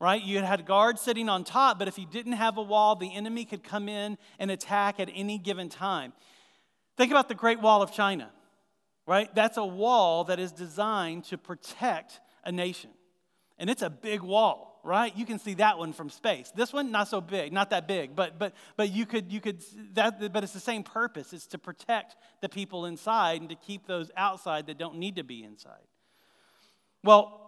right? 0.01 0.23
You 0.23 0.41
had 0.43 0.67
guards 0.67 1.01
sitting 1.01 1.29
on 1.29 1.45
top, 1.45 1.79
but 1.79 1.89
if 1.89 1.99
you 1.99 2.07
didn't 2.07 2.33
have 2.33 2.59
a 2.59 2.63
wall, 2.63 2.97
the 2.97 3.15
enemy 3.15 3.45
could 3.45 3.65
come 3.65 3.89
in 3.89 4.19
and 4.39 4.51
attack 4.51 5.01
at 5.01 5.11
any 5.15 5.39
given 5.39 5.69
time. 5.69 6.13
Think 6.97 7.11
about 7.11 7.29
the 7.29 7.35
Great 7.35 7.61
Wall 7.61 7.83
of 7.83 7.93
China, 7.93 8.31
right? 9.07 9.35
That's 9.35 9.57
a 9.57 9.65
wall 9.65 10.25
that 10.25 10.39
is 10.39 10.53
designed 10.53 11.25
to 11.25 11.39
protect 11.39 12.21
a 12.45 12.53
nation. 12.53 12.91
And 13.59 13.71
it's 13.71 13.83
a 13.83 13.91
big 13.91 14.21
wall 14.21 14.77
right? 14.87 15.17
You 15.17 15.27
can 15.27 15.39
see 15.39 15.55
that 15.55 15.79
one 15.79 15.93
from 15.93 16.09
space. 16.09 16.53
This 16.55 16.73
one, 16.73 16.93
not 16.93 17.09
so 17.09 17.21
big, 17.21 17.53
not 17.53 17.71
that 17.71 17.89
big, 17.89 18.15
but 18.15 18.39
but 18.39 18.55
but 18.77 18.91
you 18.91 19.05
could 19.05 19.33
you 19.33 19.41
could 19.41 19.63
that 19.95 20.33
but 20.33 20.45
it's 20.45 20.53
the 20.53 20.61
same 20.61 20.85
purpose. 20.85 21.33
It's 21.33 21.47
to 21.49 21.59
protect 21.59 22.17
the 22.41 22.49
people 22.49 22.87
inside 22.87 23.41
and 23.41 23.51
to 23.51 23.57
keep 23.57 23.87
those 23.87 24.11
outside 24.17 24.67
that 24.69 24.79
don't 24.79 24.97
need 24.97 25.17
to 25.17 25.25
be 25.25 25.43
inside. 25.43 25.85
Well, 27.03 27.46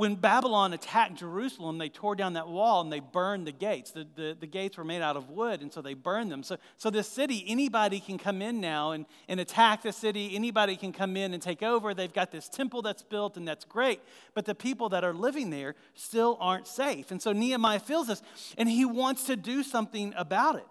when 0.00 0.14
Babylon 0.14 0.72
attacked 0.72 1.16
Jerusalem, 1.16 1.76
they 1.76 1.90
tore 1.90 2.16
down 2.16 2.32
that 2.32 2.48
wall 2.48 2.80
and 2.80 2.90
they 2.90 3.00
burned 3.00 3.46
the 3.46 3.52
gates. 3.52 3.90
The, 3.90 4.06
the, 4.16 4.34
the, 4.40 4.46
gates 4.46 4.78
were 4.78 4.84
made 4.84 5.02
out 5.02 5.14
of 5.14 5.28
wood, 5.28 5.60
and 5.60 5.70
so 5.70 5.82
they 5.82 5.92
burned 5.92 6.32
them. 6.32 6.42
So, 6.42 6.56
so 6.78 6.88
this 6.88 7.06
city, 7.06 7.44
anybody 7.46 8.00
can 8.00 8.16
come 8.16 8.40
in 8.40 8.62
now 8.62 8.92
and, 8.92 9.04
and 9.28 9.38
attack 9.40 9.82
the 9.82 9.92
city. 9.92 10.34
Anybody 10.34 10.76
can 10.76 10.94
come 10.94 11.18
in 11.18 11.34
and 11.34 11.42
take 11.42 11.62
over. 11.62 11.92
They've 11.92 12.10
got 12.10 12.32
this 12.32 12.48
temple 12.48 12.80
that's 12.80 13.02
built, 13.02 13.36
and 13.36 13.46
that's 13.46 13.66
great. 13.66 14.00
But 14.32 14.46
the 14.46 14.54
people 14.54 14.88
that 14.88 15.04
are 15.04 15.12
living 15.12 15.50
there 15.50 15.74
still 15.94 16.38
aren't 16.40 16.66
safe. 16.66 17.10
And 17.10 17.20
so 17.20 17.32
Nehemiah 17.32 17.80
feels 17.80 18.06
this, 18.06 18.22
and 18.56 18.70
he 18.70 18.86
wants 18.86 19.24
to 19.24 19.36
do 19.36 19.62
something 19.62 20.14
about 20.16 20.56
it. 20.56 20.66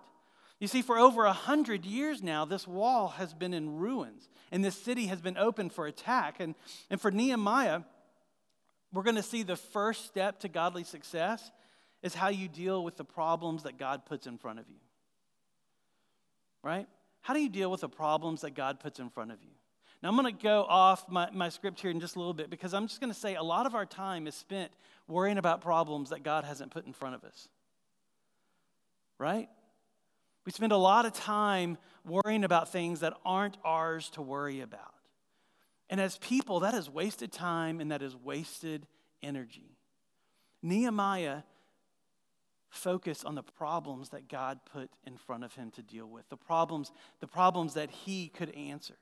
You 0.60 0.68
see, 0.68 0.82
for 0.82 0.98
over 0.98 1.26
a 1.26 1.34
hundred 1.34 1.86
years 1.86 2.24
now, 2.24 2.46
this 2.46 2.68
wall 2.68 3.10
has 3.10 3.36
been 3.36 3.54
in 3.54 3.78
ruins, 3.78 4.28
and 4.52 4.66
this 4.66 4.76
city 4.76 5.06
has 5.06 5.22
been 5.22 5.38
open 5.38 5.70
for 5.70 5.86
attack. 5.86 6.40
And, 6.40 6.56
and 6.90 7.00
for 7.00 7.12
Nehemiah, 7.12 7.82
we're 8.94 9.04
going 9.04 9.16
to 9.16 9.24
see 9.24 9.44
the 9.44 9.56
first 9.56 10.06
step 10.06 10.40
to 10.42 10.48
godly 10.48 10.84
success 10.84 11.52
is 12.02 12.16
how 12.16 12.30
you 12.30 12.48
deal 12.48 12.84
with 12.84 12.98
the 12.98 13.04
problems 13.04 13.64
that 13.64 13.78
God 13.78 14.06
puts 14.06 14.26
in 14.26 14.38
front 14.38 14.60
of 14.60 14.66
you. 14.70 14.80
Right? 16.64 16.88
How 17.22 17.34
do 17.34 17.42
you 17.42 17.50
deal 17.50 17.70
with 17.70 17.82
the 17.82 17.90
problems 17.90 18.42
that 18.42 18.52
God 18.52 18.80
puts 18.80 19.00
in 19.00 19.10
front 19.10 19.32
of 19.32 19.42
you? 19.42 19.52
Now, 20.02 20.10
I'm 20.10 20.16
going 20.16 20.34
to 20.34 20.44
go 20.44 20.64
off 20.64 21.10
my, 21.10 21.30
my 21.32 21.50
script 21.50 21.82
here 21.82 21.92
in 21.92 22.00
just 22.00 22.16
a 22.16 22.20
little 22.20 22.34
bit 22.34 22.50
because 22.50 22.74
I'm 22.74 22.88
just 22.88 23.02
going 23.02 23.12
to 23.12 23.20
say 23.20 23.36
a 23.36 23.44
lot 23.44 23.66
of 23.66 23.76
our 23.76 23.86
time 23.86 24.28
is 24.28 24.36
spent 24.36 24.72
worrying 25.08 25.38
about 25.38 25.62
problems 25.62 26.12
that 26.12 26.24
God 26.24 26.46
hasn't 26.46 26.72
put 26.72 26.86
in 26.86 26.94
front 26.94 27.16
of 27.16 27.24
us. 27.26 27.50
Right? 29.18 29.50
We 30.46 30.54
spend 30.54 30.72
a 30.72 30.78
lot 30.78 31.06
of 31.06 31.14
time 31.14 31.78
worrying 32.06 32.46
about 32.46 32.72
things 32.72 33.02
that 33.02 33.14
aren't 33.26 33.58
ours 33.66 34.10
to 34.12 34.22
worry 34.22 34.62
about. 34.62 34.94
And 35.90 36.00
as 36.00 36.18
people, 36.18 36.60
that 36.60 36.74
is 36.76 36.90
wasted 36.90 37.32
time 37.32 37.82
and 37.82 37.92
that 37.92 38.02
is 38.02 38.16
wasted 38.16 38.86
energy. 39.24 39.76
Nehemiah 40.62 41.44
focused 42.70 43.26
on 43.26 43.34
the 43.34 43.44
problems 43.44 44.10
that 44.10 44.28
God 44.28 44.60
put 44.72 44.92
in 45.06 45.18
front 45.18 45.44
of 45.44 45.56
him 45.56 45.72
to 45.72 45.82
deal 45.82 46.08
with, 46.08 46.30
the 46.30 46.38
problems, 46.38 46.92
the 47.20 47.28
problems 47.28 47.74
that 47.74 47.90
he 47.90 48.28
could 48.28 48.54
answer. 48.56 48.96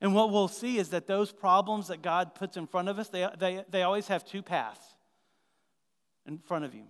And 0.00 0.14
what 0.14 0.30
we'll 0.30 0.48
see 0.48 0.78
is 0.78 0.90
that 0.90 1.06
those 1.06 1.32
problems 1.32 1.88
that 1.88 2.02
God 2.02 2.34
puts 2.34 2.56
in 2.56 2.66
front 2.66 2.88
of 2.88 2.98
us, 2.98 3.08
they, 3.08 3.28
they, 3.38 3.64
they 3.68 3.82
always 3.82 4.08
have 4.08 4.24
two 4.24 4.42
paths 4.42 4.94
in 6.26 6.38
front 6.38 6.64
of 6.64 6.74
you. 6.74 6.84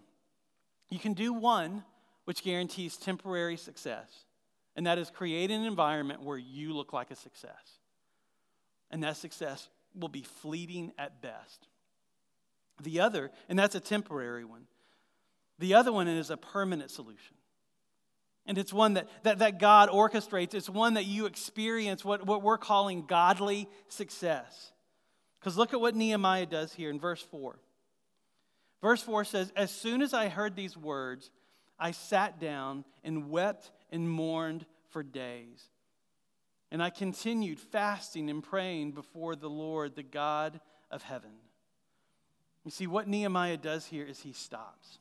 You 0.91 0.99
can 0.99 1.15
do 1.15 1.33
one, 1.33 1.85
which 2.25 2.45
guarantees 2.45 2.97
temporary 2.97 3.57
success, 3.57 4.25
and 4.77 4.87
that 4.87 4.99
is 4.99 5.11
create 5.11 5.51
an 5.51 5.65
environment 5.65 6.23
where 6.23 6.39
you 6.39 6.75
look 6.75 6.93
like 6.93 7.11
a 7.11 7.17
success 7.17 7.78
and 8.91 9.03
that 9.03 9.17
success 9.17 9.69
will 9.95 10.09
be 10.09 10.23
fleeting 10.23 10.93
at 10.99 11.21
best. 11.23 11.69
The 12.83 13.01
other, 13.01 13.31
and 13.49 13.59
that's 13.59 13.75
a 13.75 13.81
temporary 13.81 14.45
one, 14.45 14.67
the 15.59 15.75
other 15.75 15.93
one 15.93 16.07
is 16.07 16.31
a 16.31 16.37
permanent 16.37 16.91
solution. 16.91 17.35
And 18.47 18.57
it's 18.57 18.73
one 18.73 18.95
that, 18.95 19.09
that, 19.25 19.41
that 19.41 19.59
God 19.59 19.91
orchestrates. 19.91 20.55
It's 20.55 20.71
one 20.71 20.95
that 20.95 21.05
you 21.05 21.27
experience 21.27 22.05
what, 22.05 22.25
what 22.25 22.43
we're 22.43 22.57
calling 22.57 23.05
godly 23.07 23.69
success. 23.89 24.73
Because 25.39 25.57
look 25.57 25.75
at 25.75 25.81
what 25.81 25.95
Nehemiah 25.95 26.47
does 26.47 26.73
here 26.73 26.89
in 26.89 26.99
verse 26.99 27.21
4. 27.21 27.59
Verse 28.81 29.03
4 29.03 29.25
says, 29.25 29.53
As 29.55 29.71
soon 29.71 30.01
as 30.01 30.15
I 30.15 30.29
heard 30.29 30.57
these 30.57 30.77
words, 30.77 31.31
I 31.79 31.91
sat 31.91 32.41
down 32.41 32.85
and 33.05 33.29
wept 33.29 33.71
and 33.91 34.09
mourned 34.09 34.65
for 34.91 35.03
days. 35.03 35.63
And 36.71 36.83
I 36.83 36.91
continued 36.91 37.59
fasting 37.59 38.29
and 38.29 38.43
praying 38.43 38.93
before 38.93 39.37
the 39.37 39.49
Lord, 39.49 39.97
the 39.97 40.03
God 40.03 40.61
of 40.91 41.03
heaven. 41.03 41.31
You 42.65 42.71
see, 42.71 42.87
what 42.87 43.09
Nehemiah 43.09 43.57
does 43.57 43.87
here 43.87 44.05
is 44.05 44.21
he 44.21 44.33
stops. 44.33 44.99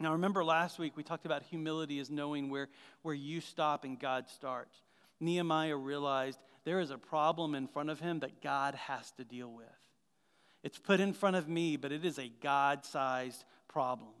Now, 0.00 0.12
remember 0.12 0.42
last 0.42 0.78
week 0.78 0.96
we 0.96 1.02
talked 1.02 1.26
about 1.26 1.42
humility 1.42 1.98
as 2.00 2.10
knowing 2.10 2.50
where, 2.50 2.68
where 3.02 3.14
you 3.14 3.40
stop 3.40 3.84
and 3.84 3.98
God 3.98 4.28
starts. 4.28 4.76
Nehemiah 5.20 5.76
realized 5.76 6.38
there 6.64 6.80
is 6.80 6.90
a 6.90 6.98
problem 6.98 7.54
in 7.54 7.68
front 7.68 7.90
of 7.90 8.00
him 8.00 8.20
that 8.20 8.42
God 8.42 8.74
has 8.74 9.10
to 9.12 9.24
deal 9.24 9.52
with. 9.52 9.66
It's 10.62 10.78
put 10.78 10.98
in 10.98 11.12
front 11.12 11.36
of 11.36 11.48
me, 11.48 11.76
but 11.76 11.92
it 11.92 12.04
is 12.04 12.18
a 12.18 12.32
God 12.40 12.84
sized 12.84 13.44
problem. 13.68 14.14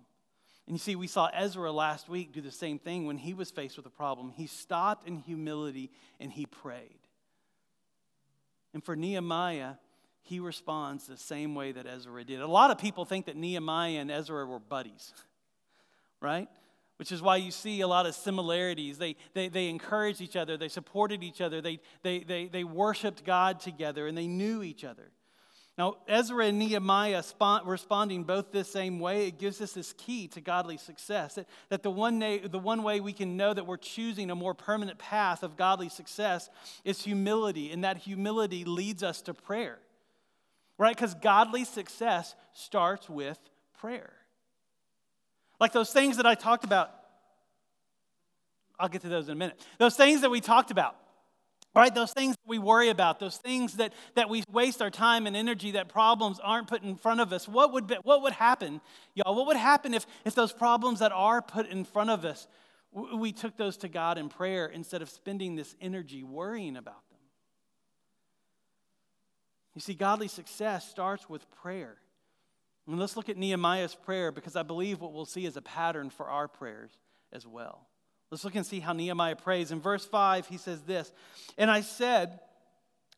And 0.66 0.74
you 0.74 0.78
see, 0.78 0.96
we 0.96 1.06
saw 1.06 1.28
Ezra 1.34 1.70
last 1.70 2.08
week 2.08 2.32
do 2.32 2.40
the 2.40 2.50
same 2.50 2.78
thing 2.78 3.06
when 3.06 3.18
he 3.18 3.34
was 3.34 3.50
faced 3.50 3.76
with 3.76 3.84
a 3.84 3.90
problem. 3.90 4.32
He 4.34 4.46
stopped 4.46 5.06
in 5.06 5.18
humility 5.18 5.90
and 6.18 6.32
he 6.32 6.46
prayed. 6.46 6.98
And 8.72 8.82
for 8.82 8.96
Nehemiah, 8.96 9.74
he 10.22 10.40
responds 10.40 11.06
the 11.06 11.18
same 11.18 11.54
way 11.54 11.72
that 11.72 11.86
Ezra 11.86 12.24
did. 12.24 12.40
A 12.40 12.46
lot 12.46 12.70
of 12.70 12.78
people 12.78 13.04
think 13.04 13.26
that 13.26 13.36
Nehemiah 13.36 13.98
and 13.98 14.10
Ezra 14.10 14.46
were 14.46 14.58
buddies, 14.58 15.12
right? 16.20 16.48
Which 16.96 17.12
is 17.12 17.20
why 17.20 17.36
you 17.36 17.50
see 17.50 17.82
a 17.82 17.86
lot 17.86 18.06
of 18.06 18.14
similarities. 18.14 18.96
They, 18.96 19.16
they, 19.34 19.48
they 19.48 19.68
encouraged 19.68 20.22
each 20.22 20.34
other, 20.34 20.56
they 20.56 20.68
supported 20.68 21.22
each 21.22 21.42
other, 21.42 21.60
they, 21.60 21.78
they, 22.02 22.20
they, 22.20 22.46
they 22.46 22.64
worshiped 22.64 23.22
God 23.24 23.60
together, 23.60 24.06
and 24.06 24.16
they 24.16 24.26
knew 24.26 24.62
each 24.62 24.82
other. 24.82 25.10
Now, 25.76 25.96
Ezra 26.06 26.46
and 26.46 26.58
Nehemiah 26.60 27.22
responding 27.64 28.22
both 28.22 28.52
this 28.52 28.70
same 28.70 29.00
way, 29.00 29.26
it 29.26 29.38
gives 29.38 29.60
us 29.60 29.72
this 29.72 29.92
key 29.94 30.28
to 30.28 30.40
godly 30.40 30.76
success. 30.76 31.34
That, 31.34 31.48
that 31.68 31.82
the, 31.82 31.90
one 31.90 32.20
day, 32.20 32.38
the 32.38 32.60
one 32.60 32.84
way 32.84 33.00
we 33.00 33.12
can 33.12 33.36
know 33.36 33.52
that 33.52 33.66
we're 33.66 33.76
choosing 33.76 34.30
a 34.30 34.36
more 34.36 34.54
permanent 34.54 34.98
path 34.98 35.42
of 35.42 35.56
godly 35.56 35.88
success 35.88 36.48
is 36.84 37.02
humility, 37.02 37.72
and 37.72 37.82
that 37.82 37.96
humility 37.98 38.64
leads 38.64 39.02
us 39.02 39.20
to 39.22 39.34
prayer. 39.34 39.78
Right? 40.78 40.94
Because 40.94 41.14
godly 41.14 41.64
success 41.64 42.36
starts 42.52 43.08
with 43.10 43.38
prayer. 43.80 44.12
Like 45.58 45.72
those 45.72 45.92
things 45.92 46.18
that 46.18 46.26
I 46.26 46.36
talked 46.36 46.64
about, 46.64 46.92
I'll 48.78 48.88
get 48.88 49.02
to 49.02 49.08
those 49.08 49.28
in 49.28 49.32
a 49.32 49.36
minute. 49.36 49.60
Those 49.78 49.96
things 49.96 50.20
that 50.20 50.30
we 50.30 50.40
talked 50.40 50.70
about 50.70 50.96
Right, 51.74 51.92
those 51.92 52.12
things 52.12 52.36
that 52.36 52.48
we 52.48 52.58
worry 52.58 52.88
about, 52.88 53.18
those 53.18 53.36
things 53.36 53.74
that, 53.78 53.92
that 54.14 54.28
we 54.28 54.44
waste 54.50 54.80
our 54.80 54.90
time 54.90 55.26
and 55.26 55.36
energy, 55.36 55.72
that 55.72 55.88
problems 55.88 56.38
aren't 56.38 56.68
put 56.68 56.84
in 56.84 56.94
front 56.94 57.20
of 57.20 57.32
us, 57.32 57.48
what 57.48 57.72
would, 57.72 57.88
be, 57.88 57.96
what 58.04 58.22
would 58.22 58.32
happen, 58.32 58.80
y'all? 59.14 59.34
What 59.34 59.48
would 59.48 59.56
happen 59.56 59.92
if, 59.92 60.06
if 60.24 60.36
those 60.36 60.52
problems 60.52 61.00
that 61.00 61.10
are 61.10 61.42
put 61.42 61.66
in 61.66 61.84
front 61.84 62.10
of 62.10 62.24
us, 62.24 62.46
we 63.16 63.32
took 63.32 63.56
those 63.56 63.76
to 63.78 63.88
God 63.88 64.18
in 64.18 64.28
prayer 64.28 64.66
instead 64.66 65.02
of 65.02 65.10
spending 65.10 65.56
this 65.56 65.74
energy 65.80 66.22
worrying 66.22 66.76
about 66.76 67.08
them? 67.10 67.18
You 69.74 69.80
see, 69.80 69.94
godly 69.94 70.28
success 70.28 70.88
starts 70.88 71.28
with 71.28 71.50
prayer. 71.50 71.96
And 72.86 73.00
let's 73.00 73.16
look 73.16 73.28
at 73.28 73.36
Nehemiah's 73.36 73.96
prayer 73.96 74.30
because 74.30 74.54
I 74.54 74.62
believe 74.62 75.00
what 75.00 75.12
we'll 75.12 75.24
see 75.24 75.44
is 75.44 75.56
a 75.56 75.62
pattern 75.62 76.10
for 76.10 76.28
our 76.28 76.46
prayers 76.46 76.92
as 77.32 77.44
well. 77.46 77.88
Let's 78.34 78.42
look 78.42 78.56
and 78.56 78.66
see 78.66 78.80
how 78.80 78.92
Nehemiah 78.92 79.36
prays. 79.36 79.70
In 79.70 79.80
verse 79.80 80.04
5, 80.04 80.48
he 80.48 80.56
says 80.56 80.82
this 80.82 81.12
And 81.56 81.70
I 81.70 81.82
said, 81.82 82.40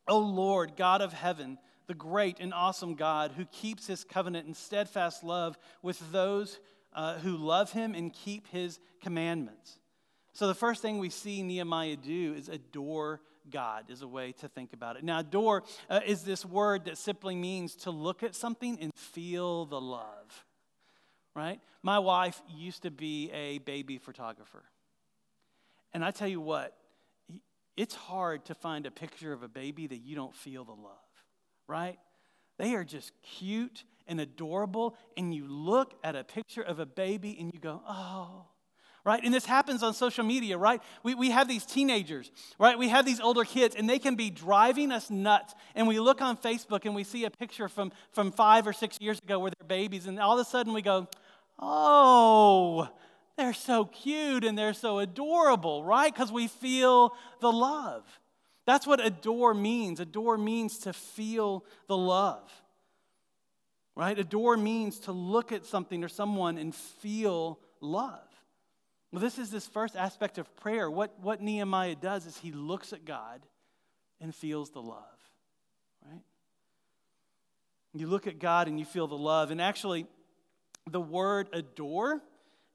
O 0.06 0.18
Lord, 0.18 0.76
God 0.76 1.00
of 1.00 1.14
heaven, 1.14 1.56
the 1.86 1.94
great 1.94 2.38
and 2.38 2.52
awesome 2.52 2.96
God 2.96 3.32
who 3.34 3.46
keeps 3.46 3.86
his 3.86 4.04
covenant 4.04 4.44
and 4.44 4.54
steadfast 4.54 5.24
love 5.24 5.56
with 5.80 6.12
those 6.12 6.60
uh, 6.92 7.14
who 7.20 7.38
love 7.38 7.72
him 7.72 7.94
and 7.94 8.12
keep 8.12 8.46
his 8.48 8.78
commandments. 9.00 9.78
So, 10.34 10.48
the 10.48 10.54
first 10.54 10.82
thing 10.82 10.98
we 10.98 11.08
see 11.08 11.42
Nehemiah 11.42 11.96
do 11.96 12.34
is 12.36 12.50
adore 12.50 13.22
God, 13.50 13.84
is 13.88 14.02
a 14.02 14.08
way 14.08 14.32
to 14.40 14.48
think 14.48 14.74
about 14.74 14.96
it. 14.96 15.02
Now, 15.02 15.20
adore 15.20 15.62
uh, 15.88 16.00
is 16.04 16.24
this 16.24 16.44
word 16.44 16.84
that 16.84 16.98
simply 16.98 17.34
means 17.34 17.74
to 17.76 17.90
look 17.90 18.22
at 18.22 18.34
something 18.34 18.76
and 18.82 18.92
feel 18.94 19.64
the 19.64 19.80
love, 19.80 20.44
right? 21.34 21.58
My 21.82 22.00
wife 22.00 22.42
used 22.54 22.82
to 22.82 22.90
be 22.90 23.30
a 23.32 23.56
baby 23.60 23.96
photographer. 23.96 24.64
And 25.92 26.04
I 26.04 26.10
tell 26.10 26.28
you 26.28 26.40
what, 26.40 26.74
it's 27.76 27.94
hard 27.94 28.44
to 28.46 28.54
find 28.54 28.86
a 28.86 28.90
picture 28.90 29.32
of 29.32 29.42
a 29.42 29.48
baby 29.48 29.86
that 29.86 29.98
you 29.98 30.16
don't 30.16 30.34
feel 30.34 30.64
the 30.64 30.72
love, 30.72 30.92
right? 31.68 31.98
They 32.58 32.74
are 32.74 32.84
just 32.84 33.12
cute 33.22 33.84
and 34.06 34.20
adorable, 34.20 34.96
and 35.16 35.34
you 35.34 35.46
look 35.48 35.94
at 36.04 36.16
a 36.16 36.24
picture 36.24 36.62
of 36.62 36.78
a 36.78 36.86
baby 36.86 37.36
and 37.38 37.52
you 37.52 37.60
go, 37.60 37.82
oh, 37.88 38.46
right? 39.04 39.22
And 39.22 39.32
this 39.32 39.46
happens 39.46 39.82
on 39.82 39.94
social 39.94 40.24
media, 40.24 40.58
right? 40.58 40.80
We, 41.02 41.14
we 41.14 41.30
have 41.30 41.48
these 41.48 41.64
teenagers, 41.64 42.30
right? 42.58 42.78
We 42.78 42.88
have 42.88 43.04
these 43.04 43.20
older 43.20 43.44
kids, 43.44 43.76
and 43.76 43.88
they 43.88 43.98
can 43.98 44.16
be 44.16 44.30
driving 44.30 44.90
us 44.90 45.10
nuts. 45.10 45.54
And 45.74 45.86
we 45.86 46.00
look 46.00 46.20
on 46.20 46.36
Facebook 46.36 46.84
and 46.84 46.94
we 46.94 47.04
see 47.04 47.24
a 47.24 47.30
picture 47.30 47.68
from, 47.68 47.92
from 48.12 48.32
five 48.32 48.66
or 48.66 48.72
six 48.72 48.96
years 49.00 49.18
ago 49.20 49.38
where 49.38 49.52
they're 49.58 49.68
babies, 49.68 50.06
and 50.06 50.18
all 50.18 50.38
of 50.38 50.46
a 50.46 50.48
sudden 50.48 50.72
we 50.72 50.82
go, 50.82 51.08
oh, 51.58 52.88
they're 53.36 53.52
so 53.52 53.84
cute 53.84 54.44
and 54.44 54.56
they're 54.56 54.74
so 54.74 54.98
adorable, 54.98 55.84
right? 55.84 56.12
Because 56.12 56.32
we 56.32 56.48
feel 56.48 57.14
the 57.40 57.52
love. 57.52 58.04
That's 58.64 58.86
what 58.86 59.04
adore 59.04 59.54
means. 59.54 60.00
Adore 60.00 60.38
means 60.38 60.78
to 60.80 60.92
feel 60.92 61.64
the 61.86 61.96
love, 61.96 62.50
right? 63.94 64.18
Adore 64.18 64.56
means 64.56 64.98
to 65.00 65.12
look 65.12 65.52
at 65.52 65.64
something 65.64 66.02
or 66.02 66.08
someone 66.08 66.58
and 66.58 66.74
feel 66.74 67.58
love. 67.80 68.20
Well, 69.12 69.20
this 69.20 69.38
is 69.38 69.50
this 69.50 69.66
first 69.66 69.96
aspect 69.96 70.38
of 70.38 70.54
prayer. 70.56 70.90
What, 70.90 71.18
what 71.20 71.40
Nehemiah 71.40 71.94
does 71.94 72.26
is 72.26 72.36
he 72.36 72.50
looks 72.52 72.92
at 72.92 73.04
God 73.04 73.40
and 74.20 74.34
feels 74.34 74.70
the 74.70 74.82
love, 74.82 75.04
right? 76.04 76.20
You 77.94 78.08
look 78.08 78.26
at 78.26 78.38
God 78.38 78.66
and 78.66 78.78
you 78.78 78.84
feel 78.84 79.06
the 79.06 79.16
love. 79.16 79.50
And 79.50 79.60
actually, 79.60 80.06
the 80.90 81.00
word 81.00 81.48
adore 81.52 82.20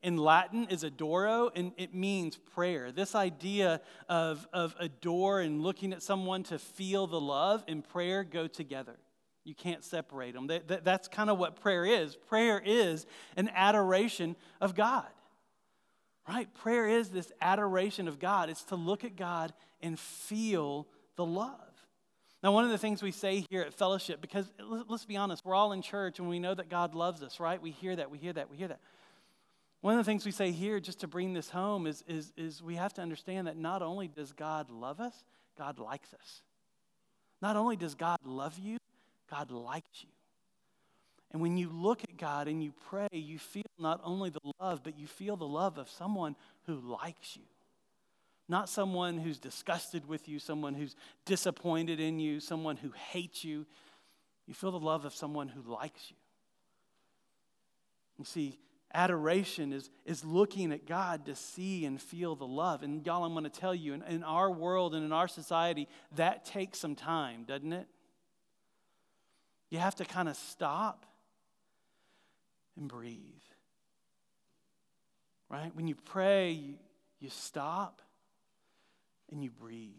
in 0.03 0.17
Latin 0.17 0.67
is 0.70 0.84
adoro, 0.84 1.51
and 1.55 1.74
it 1.77 1.93
means 1.93 2.38
prayer. 2.38 2.91
This 2.91 3.13
idea 3.13 3.81
of, 4.10 4.48
of 4.51 4.75
adore 4.79 5.41
and 5.41 5.62
looking 5.62 5.93
at 5.93 6.01
someone 6.01 6.43
to 6.43 6.58
feel 6.58 7.08
the 7.08 7.20
love 7.20 7.63
and 7.67 7.88
prayer 7.88 8.24
go 8.24 8.48
together. 8.48 8.96
You 9.43 9.55
can't 9.55 9.84
separate 9.84 10.34
them. 10.34 10.48
That, 10.48 10.67
that, 10.67 10.84
that's 10.84 11.08
kind 11.08 11.29
of 11.29 11.38
what 11.38 11.62
prayer 11.62 11.86
is. 11.86 12.15
Prayer 12.15 12.62
is 12.63 13.05
an 13.36 13.50
adoration 13.55 14.36
of 14.60 14.75
God. 14.75 15.08
Right? 16.27 16.53
Prayer 16.53 16.88
is 16.88 17.10
this 17.10 17.31
adoration 17.41 18.08
of 18.08 18.20
God. 18.20 18.50
It's 18.50 18.63
to 18.65 18.75
look 18.75 19.03
at 19.03 19.15
God 19.15 19.53
and 19.81 20.00
feel 20.00 20.88
the 21.15 21.25
love. 21.25 21.58
Now, 22.43 22.51
one 22.51 22.63
of 22.63 22.72
the 22.72 22.77
things 22.77 23.03
we 23.03 23.12
say 23.12 23.46
here 23.50 23.62
at 23.62 23.74
Fellowship, 23.74 24.22
because 24.22 24.51
let's 24.60 25.05
be 25.05 25.17
honest, 25.17 25.46
we're 25.46 25.53
all 25.53 25.74
in 25.74 25.81
church 25.81 26.17
and 26.17 26.27
we 26.27 26.39
know 26.39 26.55
that 26.55 26.70
God 26.70 26.96
loves 26.96 27.22
us, 27.22 27.39
right? 27.39 27.62
We 27.62 27.72
hear 27.72 27.96
that, 27.96 28.10
we 28.10 28.17
hear 28.17 28.34
that, 28.34 28.50
we 28.50 28.58
hear 28.58 28.67
that. 28.67 28.79
One 29.81 29.97
of 29.97 30.05
the 30.05 30.09
things 30.09 30.25
we 30.25 30.31
say 30.31 30.51
here, 30.51 30.79
just 30.79 31.00
to 31.00 31.07
bring 31.07 31.33
this 31.33 31.50
home, 31.50 31.88
is, 31.88 32.03
is, 32.07 32.31
is 32.38 32.61
we 32.61 32.75
have 32.75 32.93
to 32.93 33.01
understand 33.01 33.47
that 33.47 33.57
not 33.57 33.81
only 33.81 34.08
does 34.08 34.32
God 34.32 34.69
love 34.69 34.99
us, 34.99 35.23
God 35.58 35.79
likes 35.79 36.13
us. 36.13 36.41
Not 37.41 37.56
only 37.56 37.75
does 37.75 37.95
God 37.95 38.19
love 38.23 38.60
you, 38.60 38.77
God 39.29 39.49
likes 39.49 40.03
you. 40.03 40.10
And 41.32 41.41
when 41.41 41.58
you 41.58 41.69
look 41.69 42.03
at 42.03 42.17
God 42.17 42.47
and 42.47 42.63
you 42.63 42.73
pray, 42.89 43.08
you 43.12 43.39
feel 43.39 43.63
not 43.79 44.01
only 44.03 44.29
the 44.29 44.39
love, 44.60 44.82
but 44.84 44.99
you 44.99 45.08
feel 45.08 45.38
the 45.38 45.47
love 45.47 45.77
of 45.77 45.89
someone 45.89 46.36
who 46.67 46.75
likes 46.75 47.36
you. 47.36 47.43
Not 48.49 48.69
someone 48.69 49.17
who's 49.17 49.39
disgusted 49.39 50.08
with 50.08 50.27
you, 50.27 50.38
someone 50.38 50.73
who's 50.73 50.95
disappointed 51.25 51.99
in 51.99 52.19
you, 52.19 52.39
someone 52.41 52.75
who 52.75 52.91
hates 52.91 53.45
you. 53.45 53.65
You 54.45 54.53
feel 54.53 54.71
the 54.71 54.79
love 54.79 55.06
of 55.06 55.15
someone 55.15 55.47
who 55.47 55.62
likes 55.62 56.12
you. 56.12 56.17
You 58.19 58.25
see, 58.25 58.60
adoration 58.93 59.73
is, 59.73 59.89
is 60.06 60.23
looking 60.23 60.71
at 60.71 60.86
God 60.86 61.25
to 61.25 61.36
see 61.36 61.86
and 61.86 62.01
feel 62.01 62.36
the 62.36 62.47
love. 62.47 62.84
And 62.84 63.06
y'all, 63.06 63.23
I'm 63.23 63.34
going 63.34 63.43
to 63.43 63.49
tell 63.49 63.75
you, 63.75 63.93
in, 63.93 64.01
in 64.04 64.23
our 64.23 64.51
world 64.51 64.95
and 64.95 65.06
in 65.06 65.12
our 65.12 65.27
society, 65.27 65.88
that 66.15 66.45
takes 66.45 66.80
some 66.80 66.95
time, 66.95 67.43
doesn't 67.47 67.73
it? 67.73 67.88
You 69.69 69.80
have 69.80 69.95
to 69.95 70.06
kind 70.06 70.27
of 70.27 70.36
stop 70.36 71.06
and 72.77 72.88
breathe. 72.88 73.19
Right? 75.49 75.71
When 75.75 75.88
you 75.88 75.95
pray, 75.95 76.51
you, 76.51 76.73
you 77.19 77.30
stop 77.30 78.01
and 79.32 79.43
you 79.43 79.49
breathe. 79.49 79.91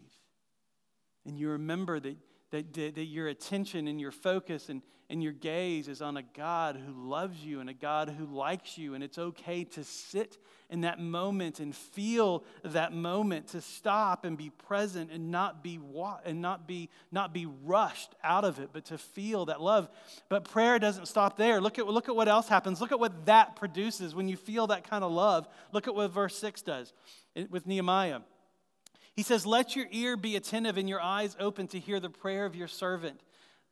And 1.25 1.37
you 1.37 1.49
remember 1.49 1.99
that, 1.99 2.15
that, 2.53 2.95
that 2.95 3.05
your 3.05 3.27
attention 3.29 3.87
and 3.87 3.99
your 3.99 4.11
focus 4.11 4.69
and, 4.69 4.83
and 5.09 5.23
your 5.23 5.33
gaze 5.33 5.87
is 5.87 6.03
on 6.03 6.17
a 6.17 6.21
God 6.21 6.75
who 6.75 7.09
loves 7.09 7.43
you 7.43 7.59
and 7.59 7.69
a 7.69 7.73
God 7.73 8.09
who 8.09 8.25
likes 8.25 8.77
you. 8.77 8.93
And 8.93 9.03
it's 9.03 9.17
okay 9.17 9.63
to 9.63 9.83
sit 9.83 10.37
in 10.69 10.81
that 10.81 10.99
moment 10.99 11.59
and 11.59 11.75
feel 11.75 12.43
that 12.63 12.93
moment, 12.93 13.47
to 13.49 13.61
stop 13.61 14.23
and 14.23 14.37
be 14.37 14.51
present 14.51 15.09
and 15.11 15.31
not 15.31 15.63
be 15.63 15.79
and 16.25 16.41
not 16.43 16.67
be 16.67 16.89
not 17.11 17.33
be 17.33 17.47
rushed 17.63 18.13
out 18.23 18.45
of 18.45 18.59
it, 18.59 18.69
but 18.71 18.85
to 18.85 18.99
feel 18.99 19.45
that 19.45 19.59
love. 19.59 19.89
But 20.29 20.45
prayer 20.45 20.77
doesn't 20.77 21.07
stop 21.07 21.37
there. 21.37 21.59
Look 21.59 21.79
at 21.79 21.87
look 21.87 22.07
at 22.07 22.15
what 22.15 22.27
else 22.27 22.47
happens. 22.47 22.79
Look 22.79 22.91
at 22.91 22.99
what 22.99 23.25
that 23.25 23.55
produces 23.55 24.13
when 24.13 24.29
you 24.29 24.37
feel 24.37 24.67
that 24.67 24.87
kind 24.87 25.03
of 25.03 25.11
love. 25.11 25.47
Look 25.71 25.87
at 25.87 25.95
what 25.95 26.11
verse 26.11 26.37
6 26.37 26.61
does 26.61 26.93
with 27.49 27.65
Nehemiah. 27.65 28.19
He 29.15 29.23
says, 29.23 29.45
Let 29.45 29.75
your 29.75 29.87
ear 29.91 30.17
be 30.17 30.35
attentive 30.35 30.77
and 30.77 30.89
your 30.89 31.01
eyes 31.01 31.35
open 31.39 31.67
to 31.67 31.79
hear 31.79 31.99
the 31.99 32.09
prayer 32.09 32.45
of 32.45 32.55
your 32.55 32.67
servant 32.67 33.19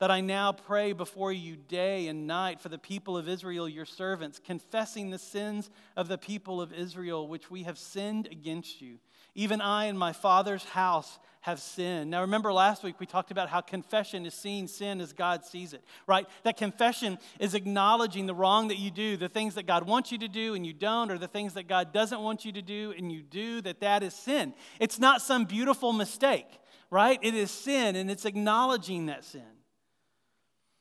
that 0.02 0.10
I 0.10 0.20
now 0.20 0.52
pray 0.52 0.94
before 0.94 1.32
you 1.32 1.56
day 1.56 2.08
and 2.08 2.26
night 2.26 2.60
for 2.60 2.70
the 2.70 2.80
people 2.80 3.16
of 3.16 3.30
Israel, 3.30 3.70
your 3.70 3.86
servants, 3.86 4.42
confessing 4.44 5.12
the 5.12 5.20
sins 5.20 5.70
of 5.96 6.08
the 6.08 6.18
people 6.18 6.60
of 6.60 6.74
Israel, 6.74 7.28
which 7.28 7.52
we 7.52 7.64
have 7.64 7.78
sinned 7.78 8.28
against 8.32 8.82
you. 8.82 8.98
Even 9.36 9.62
I 9.62 9.86
and 9.86 10.00
my 10.00 10.12
father's 10.12 10.64
house 10.64 11.20
have 11.42 11.60
sinned. 11.60 12.12
Now, 12.12 12.22
remember 12.22 12.54
last 12.54 12.84
week 12.84 13.00
we 13.00 13.08
talked 13.08 13.32
about 13.32 13.50
how 13.50 13.62
confession 13.62 14.26
is 14.26 14.34
seeing 14.34 14.68
sin 14.68 15.02
as 15.02 15.12
God 15.12 15.44
sees 15.44 15.74
it, 15.74 15.84
right? 16.06 16.28
That 16.44 16.56
confession 16.56 17.18
is 17.40 17.56
acknowledging 17.56 18.28
the 18.28 18.36
wrong 18.36 18.68
that 18.68 18.78
you 18.78 18.92
do, 18.92 19.18
the 19.18 19.28
things 19.28 19.56
that 19.56 19.66
God 19.66 19.88
wants 19.88 20.12
you 20.12 20.20
to 20.20 20.28
do 20.28 20.54
and 20.54 20.66
you 20.66 20.74
don't, 20.74 21.12
or 21.12 21.18
the 21.18 21.28
things 21.28 21.56
that 21.56 21.68
God 21.68 21.92
doesn't 21.92 22.22
want 22.22 22.46
you 22.46 22.52
to 22.54 22.62
do 22.62 22.94
and 22.96 23.12
you 23.12 23.24
do, 23.24 23.60
that 23.62 23.80
that 23.80 24.04
is 24.04 24.14
sin. 24.14 24.54
It's 24.80 25.00
not 25.00 25.22
some 25.22 25.46
beautiful 25.46 25.94
mistake, 25.94 26.48
right? 26.92 27.20
It 27.24 27.34
is 27.34 27.50
sin, 27.50 27.96
and 27.96 28.12
it's 28.12 28.26
acknowledging 28.26 29.08
that 29.08 29.24
sin. 29.24 29.42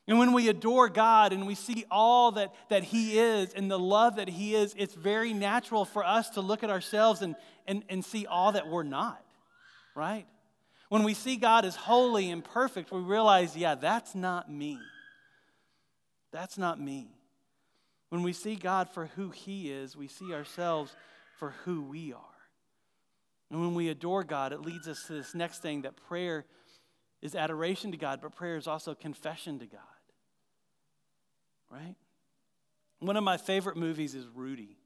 And 0.07 0.19
when 0.19 0.33
we 0.33 0.49
adore 0.49 0.89
God 0.89 1.33
and 1.33 1.47
we 1.47 1.55
see 1.55 1.85
all 1.91 2.33
that, 2.33 2.53
that 2.69 2.85
He 2.85 3.19
is 3.19 3.55
and 3.55 3.71
the 3.71 3.79
love 3.79 4.17
that 4.17 4.29
He 4.29 4.55
is, 4.55 4.75
it's 4.77 4.95
very 4.95 5.33
natural 5.33 5.87
for 5.87 6.05
us 6.05 6.31
to 6.31 6.43
look 6.43 6.63
at 6.63 6.69
ourselves 6.69 7.23
and, 7.23 7.35
and, 7.67 7.85
and 7.89 8.05
see 8.05 8.27
all 8.27 8.53
that 8.53 8.67
we're 8.67 8.83
not, 8.83 9.25
right? 9.95 10.27
When 10.91 11.03
we 11.03 11.15
see 11.15 11.37
God 11.37 11.65
as 11.65 11.75
holy 11.75 12.31
and 12.31 12.45
perfect, 12.45 12.93
we 12.93 13.01
realize, 13.01 13.57
yeah, 13.57 13.75
that's 13.75 14.15
not 14.15 14.53
me. 14.53 14.79
That's 16.31 16.59
not 16.59 16.79
me. 16.79 17.09
When 18.11 18.23
we 18.23 18.35
see 18.35 18.57
God 18.57 18.91
for 18.91 19.07
who 19.07 19.31
He 19.31 19.73
is, 19.73 19.97
we 19.97 20.07
see 20.07 20.35
ourselves 20.35 20.95
for 21.39 21.55
who 21.65 21.81
we 21.81 22.13
are. 22.13 22.21
And 23.51 23.63
when 23.63 23.75
we 23.75 23.89
adore 23.89 24.23
God, 24.23 24.53
it 24.53 24.61
leads 24.61 24.87
us 24.87 25.07
to 25.07 25.15
this 25.15 25.35
next 25.35 25.63
thing 25.63 25.83
that 25.83 25.97
prayer 25.97 26.45
is 27.23 27.35
adoration 27.35 27.91
to 27.93 27.97
God, 27.97 28.21
but 28.21 28.37
prayer 28.37 28.59
is 28.59 28.67
also 28.67 28.95
confession 28.95 29.59
to 29.61 29.67
God 29.67 29.81
right? 31.71 31.95
One 32.99 33.17
of 33.17 33.25
my 33.25 33.37
favorite 33.37 33.77
movies 33.77 34.15
is 34.15 34.27
Rudy. 34.35 34.77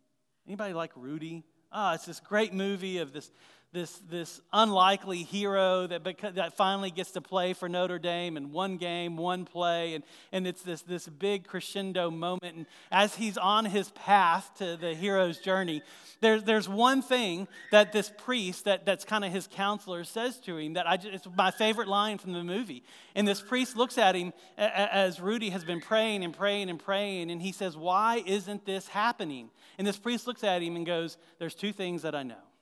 Anybody 0.47 0.75
like 0.75 0.93
Rudy? 0.95 1.43
Ah, 1.73 1.91
oh, 1.91 1.95
it's 1.95 2.05
this 2.05 2.21
great 2.21 2.53
movie 2.53 2.99
of 2.99 3.13
this, 3.13 3.31
this, 3.75 3.99
this 4.09 4.41
unlikely 4.53 5.25
hero 5.25 5.87
that, 5.89 6.05
that 6.35 6.57
finally 6.57 6.91
gets 6.91 7.11
to 7.11 7.21
play 7.21 7.53
for 7.53 7.69
Notre 7.69 7.99
Dame 7.99 8.37
in 8.37 8.53
one 8.53 8.77
game, 8.77 9.17
one 9.17 9.45
play, 9.45 9.95
and, 9.95 10.05
and 10.33 10.47
it's 10.47 10.63
this, 10.63 10.83
this 10.83 11.09
big 11.09 11.47
crescendo 11.47 12.11
moment. 12.11 12.57
And 12.57 12.67
as 12.91 13.17
he's 13.17 13.37
on 13.37 13.65
his 13.65 13.91
path 13.91 14.53
to 14.59 14.77
the 14.77 14.95
hero's 14.95 15.39
journey, 15.39 15.83
there's, 16.21 16.45
there's 16.45 16.69
one 16.69 17.03
thing 17.03 17.49
that 17.73 17.93
this 17.93 18.11
priest, 18.17 18.65
that, 18.65 18.87
that's 18.87 19.05
kind 19.05 19.25
of 19.25 19.33
his 19.33 19.49
counselor, 19.49 20.05
says 20.05 20.39
to 20.41 20.57
him 20.57 20.75
that 20.75 20.89
I 20.89 20.97
just, 20.97 21.13
it's 21.13 21.37
my 21.37 21.51
favorite 21.51 21.89
line 21.89 22.19
from 22.19 22.33
the 22.33 22.45
movie. 22.45 22.85
And 23.17 23.27
this 23.27 23.43
priest 23.43 23.77
looks 23.77 23.99
at 23.99 24.15
him 24.15 24.33
as 24.57 25.21
Rudy 25.21 25.51
has 25.51 25.65
been 25.65 25.81
praying 25.81 26.23
and 26.23 26.33
praying 26.33 26.71
and 26.71 26.79
praying, 26.79 27.31
and 27.33 27.43
he 27.43 27.51
says, 27.51 27.77
Why 27.77 28.23
isn't 28.25 28.65
this 28.65 28.87
happening? 28.87 29.51
And 29.79 29.87
this 29.87 29.99
priest 29.99 30.29
looks 30.29 30.45
at 30.45 30.63
him 30.63 30.77
and 30.77 30.87
goes, 30.87 31.19
There's 31.41 31.57
two 31.57 31.73
things 31.73 32.03
that 32.03 32.15
I 32.15 32.23
know. 32.23 32.54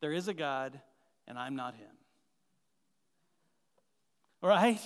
There 0.00 0.12
is 0.12 0.28
a 0.28 0.34
God, 0.34 0.78
and 1.26 1.38
I'm 1.38 1.56
not 1.56 1.74
him. 1.74 1.90
Right? 4.42 4.80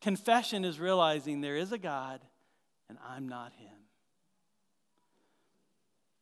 Confession 0.00 0.64
is 0.64 0.78
realizing 0.78 1.40
there 1.40 1.56
is 1.56 1.72
a 1.72 1.78
God, 1.78 2.20
and 2.88 2.98
I'm 3.08 3.28
not 3.28 3.52
him. 3.54 3.74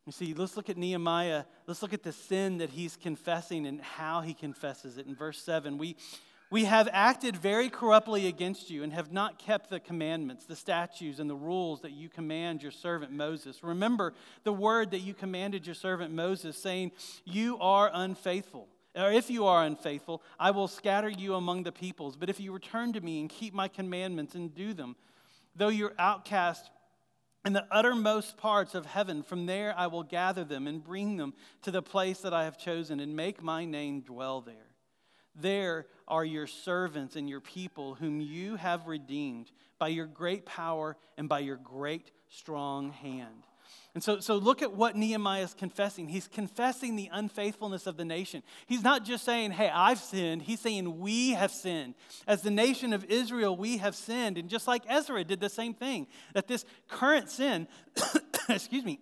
You 0.07 0.12
see, 0.12 0.35
let's 0.35 0.57
look 0.57 0.68
at 0.68 0.76
Nehemiah. 0.76 1.44
Let's 1.66 1.81
look 1.81 1.92
at 1.92 2.02
the 2.02 2.12
sin 2.12 2.59
that 2.59 2.70
he's 2.70 2.96
confessing 2.96 3.66
and 3.66 3.81
how 3.81 4.20
he 4.20 4.35
confesses 4.35 4.98
it. 4.98 5.07
In 5.07 5.14
verse 5.14 5.40
7, 5.40 5.78
we, 5.78 5.96
we 6.53 6.67
have 6.67 6.87
acted 6.93 7.35
very 7.35 7.71
corruptly 7.71 8.27
against 8.27 8.69
you 8.69 8.83
and 8.83 8.93
have 8.93 9.11
not 9.11 9.38
kept 9.38 9.71
the 9.71 9.81
commandments, 9.81 10.45
the 10.45 10.55
statutes, 10.55 11.19
and 11.19 11.31
the 11.31 11.35
rules 11.35 11.81
that 11.81 11.93
you 11.93 12.11
command 12.11 12.62
your 12.62 12.71
servant 12.71 13.11
Moses. 13.11 13.62
Remember 13.62 14.12
the 14.45 14.53
word 14.53 14.91
that 14.91 14.99
you 14.99 15.15
commanded 15.15 15.65
your 15.65 15.75
servant 15.75 16.12
Moses, 16.12 16.59
saying, 16.59 16.93
You 17.25 17.57
are 17.59 17.91
unfaithful. 17.95 18.69
Or 18.95 19.11
if 19.11 19.31
you 19.31 19.47
are 19.47 19.65
unfaithful, 19.65 20.23
I 20.38 20.51
will 20.51 20.69
scatter 20.69 21.09
you 21.09 21.37
among 21.37 21.62
the 21.62 21.73
peoples. 21.73 22.17
But 22.17 22.29
if 22.29 22.38
you 22.38 22.53
return 22.53 22.93
to 22.93 23.01
me 23.01 23.21
and 23.23 23.31
keep 23.31 23.55
my 23.55 23.69
commandments 23.69 24.35
and 24.35 24.55
do 24.55 24.75
them, 24.75 24.95
though 25.57 25.69
you're 25.69 25.95
outcast 25.99 26.71
in 27.47 27.55
the 27.55 27.67
uttermost 27.71 28.37
parts 28.37 28.75
of 28.75 28.85
heaven, 28.85 29.23
from 29.23 29.47
there 29.47 29.73
I 29.75 29.87
will 29.87 30.03
gather 30.03 30.45
them 30.45 30.67
and 30.67 30.85
bring 30.85 31.17
them 31.17 31.33
to 31.62 31.71
the 31.71 31.81
place 31.81 32.19
that 32.19 32.35
I 32.35 32.45
have 32.45 32.59
chosen 32.59 33.01
and 33.01 33.17
make 33.17 33.43
my 33.43 33.65
name 33.65 34.03
dwell 34.03 34.43
there. 34.43 34.71
There 35.35 35.87
are 36.07 36.25
your 36.25 36.47
servants 36.47 37.16
and 37.16 37.29
your 37.29 37.40
people, 37.40 37.95
whom 37.95 38.21
you 38.21 38.57
have 38.57 38.87
redeemed 38.87 39.51
by 39.79 39.88
your 39.88 40.07
great 40.07 40.45
power 40.45 40.97
and 41.16 41.29
by 41.29 41.40
your 41.40 41.57
great 41.57 42.11
strong 42.29 42.90
hand. 42.90 43.47
And 43.95 44.03
so, 44.03 44.21
so 44.21 44.37
look 44.37 44.62
at 44.62 44.73
what 44.73 44.97
Nehemiah 44.97 45.42
is 45.42 45.53
confessing. 45.53 46.09
He's 46.09 46.27
confessing 46.27 46.97
the 46.97 47.11
unfaithfulness 47.12 47.87
of 47.87 47.99
the 47.99 48.07
nation. 48.07 48.42
He's 48.66 48.83
not 48.83 49.05
just 49.05 49.23
saying, 49.23 49.51
hey, 49.51 49.68
I've 49.68 49.99
sinned. 49.99 50.42
He's 50.42 50.61
saying, 50.61 50.99
we 50.99 51.31
have 51.33 51.51
sinned. 51.51 51.95
As 52.27 52.40
the 52.40 52.51
nation 52.51 52.95
of 52.95 53.05
Israel, 53.05 53.55
we 53.55 53.77
have 53.79 53.95
sinned. 53.95 54.38
And 54.38 54.49
just 54.49 54.66
like 54.66 54.83
Ezra 54.88 55.25
did 55.25 55.40
the 55.40 55.51
same 55.51 55.75
thing, 55.75 56.07
that 56.33 56.49
this 56.49 56.64
current 56.88 57.31
sin, 57.31 57.68
excuse 58.49 58.85
me, 58.85 58.99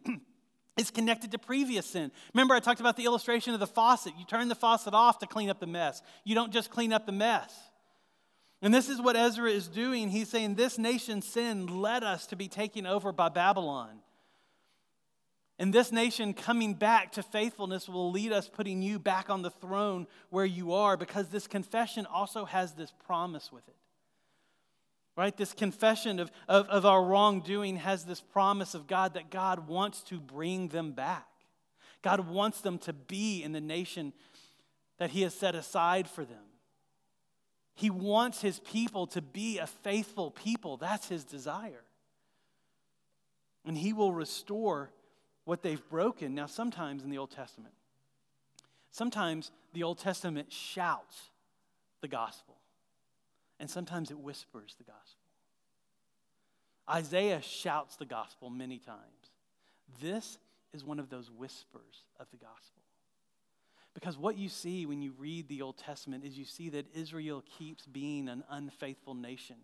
is 0.80 0.90
connected 0.90 1.30
to 1.32 1.38
previous 1.38 1.86
sin. 1.86 2.10
Remember, 2.34 2.54
I 2.54 2.60
talked 2.60 2.80
about 2.80 2.96
the 2.96 3.04
illustration 3.04 3.54
of 3.54 3.60
the 3.60 3.66
faucet. 3.66 4.14
You 4.18 4.24
turn 4.24 4.48
the 4.48 4.54
faucet 4.54 4.94
off 4.94 5.18
to 5.20 5.26
clean 5.26 5.50
up 5.50 5.60
the 5.60 5.66
mess, 5.66 6.02
you 6.24 6.34
don't 6.34 6.52
just 6.52 6.70
clean 6.70 6.92
up 6.92 7.06
the 7.06 7.12
mess. 7.12 7.54
And 8.62 8.74
this 8.74 8.90
is 8.90 9.00
what 9.00 9.16
Ezra 9.16 9.50
is 9.50 9.68
doing. 9.68 10.10
He's 10.10 10.28
saying, 10.28 10.54
This 10.54 10.78
nation's 10.78 11.26
sin 11.26 11.80
led 11.80 12.02
us 12.04 12.26
to 12.26 12.36
be 12.36 12.48
taken 12.48 12.86
over 12.86 13.12
by 13.12 13.28
Babylon. 13.30 14.00
And 15.58 15.74
this 15.74 15.92
nation 15.92 16.32
coming 16.32 16.72
back 16.72 17.12
to 17.12 17.22
faithfulness 17.22 17.86
will 17.86 18.10
lead 18.10 18.32
us 18.32 18.48
putting 18.48 18.80
you 18.80 18.98
back 18.98 19.28
on 19.28 19.42
the 19.42 19.50
throne 19.50 20.06
where 20.30 20.46
you 20.46 20.72
are 20.72 20.96
because 20.96 21.28
this 21.28 21.46
confession 21.46 22.06
also 22.06 22.46
has 22.46 22.72
this 22.72 22.94
promise 23.04 23.52
with 23.52 23.68
it. 23.68 23.76
Right? 25.16 25.36
This 25.36 25.52
confession 25.52 26.18
of, 26.18 26.30
of, 26.48 26.68
of 26.68 26.86
our 26.86 27.04
wrongdoing 27.04 27.76
has 27.76 28.04
this 28.04 28.20
promise 28.20 28.74
of 28.74 28.86
God 28.86 29.14
that 29.14 29.30
God 29.30 29.68
wants 29.68 30.02
to 30.04 30.18
bring 30.18 30.68
them 30.68 30.92
back. 30.92 31.26
God 32.02 32.28
wants 32.28 32.60
them 32.60 32.78
to 32.78 32.92
be 32.92 33.42
in 33.42 33.52
the 33.52 33.60
nation 33.60 34.12
that 34.98 35.10
He 35.10 35.22
has 35.22 35.34
set 35.34 35.54
aside 35.54 36.08
for 36.08 36.24
them. 36.24 36.44
He 37.74 37.90
wants 37.90 38.40
His 38.40 38.60
people 38.60 39.06
to 39.08 39.20
be 39.20 39.58
a 39.58 39.66
faithful 39.66 40.30
people. 40.30 40.76
That's 40.76 41.08
His 41.08 41.24
desire. 41.24 41.82
And 43.66 43.76
He 43.76 43.92
will 43.92 44.12
restore 44.12 44.90
what 45.44 45.62
they've 45.62 45.86
broken. 45.88 46.34
Now, 46.34 46.46
sometimes 46.46 47.02
in 47.02 47.10
the 47.10 47.18
Old 47.18 47.30
Testament, 47.30 47.74
sometimes 48.90 49.50
the 49.72 49.82
Old 49.82 49.98
Testament 49.98 50.52
shouts 50.52 51.30
the 52.00 52.08
gospel 52.08 52.59
and 53.60 53.70
sometimes 53.70 54.10
it 54.10 54.18
whispers 54.18 54.74
the 54.78 54.84
gospel. 54.84 55.20
Isaiah 56.88 57.42
shouts 57.42 57.96
the 57.96 58.06
gospel 58.06 58.50
many 58.50 58.78
times. 58.78 58.98
This 60.00 60.38
is 60.72 60.82
one 60.82 60.98
of 60.98 61.10
those 61.10 61.30
whispers 61.30 62.04
of 62.18 62.26
the 62.30 62.38
gospel. 62.38 62.82
Because 63.94 64.16
what 64.16 64.38
you 64.38 64.48
see 64.48 64.86
when 64.86 65.02
you 65.02 65.12
read 65.18 65.48
the 65.48 65.62
Old 65.62 65.76
Testament 65.76 66.24
is 66.24 66.38
you 66.38 66.44
see 66.44 66.70
that 66.70 66.86
Israel 66.94 67.44
keeps 67.58 67.86
being 67.86 68.28
an 68.28 68.42
unfaithful 68.48 69.14
nation 69.14 69.56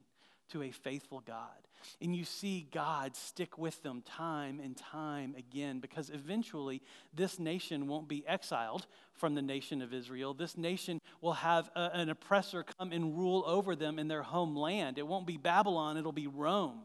to 0.50 0.62
a 0.62 0.70
faithful 0.70 1.22
God. 1.26 1.66
And 2.00 2.16
you 2.16 2.24
see 2.24 2.66
God 2.72 3.14
stick 3.14 3.58
with 3.58 3.82
them 3.82 4.02
time 4.02 4.60
and 4.60 4.76
time 4.76 5.34
again 5.38 5.78
because 5.78 6.10
eventually 6.10 6.82
this 7.14 7.38
nation 7.38 7.86
won't 7.86 8.08
be 8.08 8.26
exiled 8.26 8.86
from 9.14 9.34
the 9.34 9.42
nation 9.42 9.82
of 9.82 9.94
Israel. 9.94 10.34
This 10.34 10.56
nation 10.56 11.00
will 11.20 11.34
have 11.34 11.70
a, 11.76 11.90
an 11.94 12.08
oppressor 12.08 12.64
come 12.78 12.92
and 12.92 13.16
rule 13.16 13.44
over 13.46 13.76
them 13.76 13.98
in 13.98 14.08
their 14.08 14.22
homeland. 14.22 14.98
It 14.98 15.06
won't 15.06 15.26
be 15.26 15.36
Babylon, 15.36 15.96
it'll 15.96 16.12
be 16.12 16.26
Rome 16.26 16.82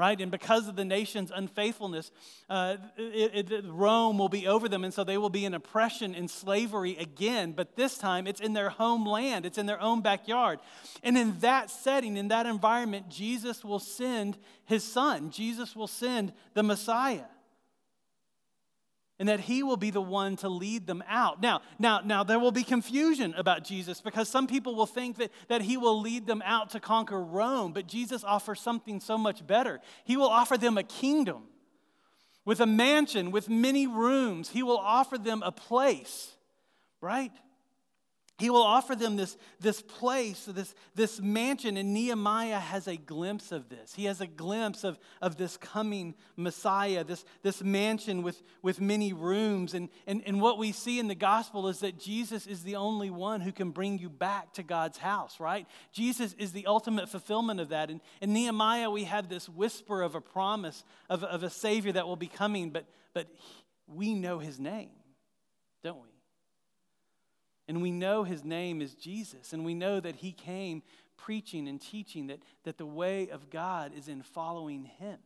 right? 0.00 0.18
And 0.18 0.30
because 0.30 0.66
of 0.66 0.76
the 0.76 0.84
nation's 0.84 1.30
unfaithfulness, 1.30 2.10
uh, 2.48 2.78
it, 2.96 3.52
it, 3.52 3.64
Rome 3.66 4.16
will 4.16 4.30
be 4.30 4.46
over 4.46 4.66
them, 4.66 4.82
and 4.82 4.94
so 4.94 5.04
they 5.04 5.18
will 5.18 5.28
be 5.28 5.44
in 5.44 5.52
oppression 5.52 6.14
and 6.14 6.30
slavery 6.30 6.96
again. 6.96 7.52
But 7.52 7.76
this 7.76 7.98
time, 7.98 8.26
it's 8.26 8.40
in 8.40 8.54
their 8.54 8.70
homeland, 8.70 9.44
it's 9.44 9.58
in 9.58 9.66
their 9.66 9.80
own 9.80 10.00
backyard. 10.00 10.58
And 11.02 11.18
in 11.18 11.38
that 11.40 11.70
setting, 11.70 12.16
in 12.16 12.28
that 12.28 12.46
environment, 12.46 13.10
Jesus 13.10 13.62
will 13.62 13.78
send 13.78 14.38
his 14.64 14.84
son, 14.84 15.30
Jesus 15.30 15.76
will 15.76 15.86
send 15.86 16.32
the 16.54 16.62
Messiah 16.62 17.26
and 19.20 19.28
that 19.28 19.38
he 19.38 19.62
will 19.62 19.76
be 19.76 19.90
the 19.90 20.00
one 20.00 20.34
to 20.36 20.48
lead 20.48 20.86
them 20.86 21.04
out. 21.06 21.42
Now, 21.42 21.60
now, 21.78 22.00
now 22.02 22.24
there 22.24 22.38
will 22.38 22.52
be 22.52 22.64
confusion 22.64 23.34
about 23.36 23.62
Jesus 23.62 24.00
because 24.00 24.30
some 24.30 24.46
people 24.46 24.74
will 24.74 24.86
think 24.86 25.18
that, 25.18 25.30
that 25.48 25.60
he 25.60 25.76
will 25.76 26.00
lead 26.00 26.26
them 26.26 26.42
out 26.44 26.70
to 26.70 26.80
conquer 26.80 27.22
Rome, 27.22 27.74
but 27.74 27.86
Jesus 27.86 28.24
offers 28.24 28.60
something 28.60 28.98
so 28.98 29.18
much 29.18 29.46
better. 29.46 29.80
He 30.04 30.16
will 30.16 30.30
offer 30.30 30.56
them 30.56 30.78
a 30.78 30.82
kingdom 30.82 31.42
with 32.46 32.60
a 32.60 32.66
mansion, 32.66 33.30
with 33.30 33.50
many 33.50 33.86
rooms. 33.86 34.48
He 34.48 34.62
will 34.62 34.78
offer 34.78 35.18
them 35.18 35.42
a 35.44 35.52
place, 35.52 36.34
right? 37.02 37.32
He 38.40 38.48
will 38.48 38.62
offer 38.62 38.96
them 38.96 39.16
this, 39.16 39.36
this 39.60 39.82
place, 39.82 40.46
this, 40.46 40.74
this 40.94 41.20
mansion, 41.20 41.76
and 41.76 41.92
Nehemiah 41.92 42.58
has 42.58 42.88
a 42.88 42.96
glimpse 42.96 43.52
of 43.52 43.68
this. 43.68 43.92
He 43.94 44.06
has 44.06 44.22
a 44.22 44.26
glimpse 44.26 44.82
of, 44.82 44.98
of 45.20 45.36
this 45.36 45.58
coming 45.58 46.14
Messiah, 46.36 47.04
this, 47.04 47.26
this 47.42 47.62
mansion 47.62 48.22
with, 48.22 48.42
with 48.62 48.80
many 48.80 49.12
rooms. 49.12 49.74
And, 49.74 49.90
and, 50.06 50.22
and 50.24 50.40
what 50.40 50.56
we 50.56 50.72
see 50.72 50.98
in 50.98 51.06
the 51.06 51.14
gospel 51.14 51.68
is 51.68 51.80
that 51.80 51.98
Jesus 51.98 52.46
is 52.46 52.62
the 52.62 52.76
only 52.76 53.10
one 53.10 53.42
who 53.42 53.52
can 53.52 53.72
bring 53.72 53.98
you 53.98 54.08
back 54.08 54.54
to 54.54 54.62
God's 54.62 54.96
house, 54.96 55.38
right? 55.38 55.66
Jesus 55.92 56.34
is 56.38 56.52
the 56.52 56.64
ultimate 56.64 57.10
fulfillment 57.10 57.60
of 57.60 57.68
that. 57.68 57.90
And 57.90 58.00
in 58.22 58.32
Nehemiah, 58.32 58.88
we 58.88 59.04
have 59.04 59.28
this 59.28 59.50
whisper 59.50 60.00
of 60.00 60.14
a 60.14 60.20
promise 60.22 60.82
of, 61.10 61.24
of 61.24 61.42
a 61.42 61.50
Savior 61.50 61.92
that 61.92 62.06
will 62.06 62.16
be 62.16 62.26
coming, 62.26 62.70
but, 62.70 62.86
but 63.12 63.26
we 63.86 64.14
know 64.14 64.38
his 64.38 64.58
name, 64.58 64.92
don't 65.84 66.00
we? 66.00 66.09
And 67.70 67.80
we 67.80 67.92
know 67.92 68.24
his 68.24 68.44
name 68.44 68.82
is 68.82 68.96
Jesus. 68.96 69.52
And 69.52 69.64
we 69.64 69.74
know 69.74 70.00
that 70.00 70.16
he 70.16 70.32
came 70.32 70.82
preaching 71.16 71.68
and 71.68 71.80
teaching 71.80 72.26
that, 72.26 72.40
that 72.64 72.78
the 72.78 72.84
way 72.84 73.28
of 73.28 73.48
God 73.48 73.92
is 73.96 74.08
in 74.08 74.24
following 74.24 74.86
him 74.98 75.18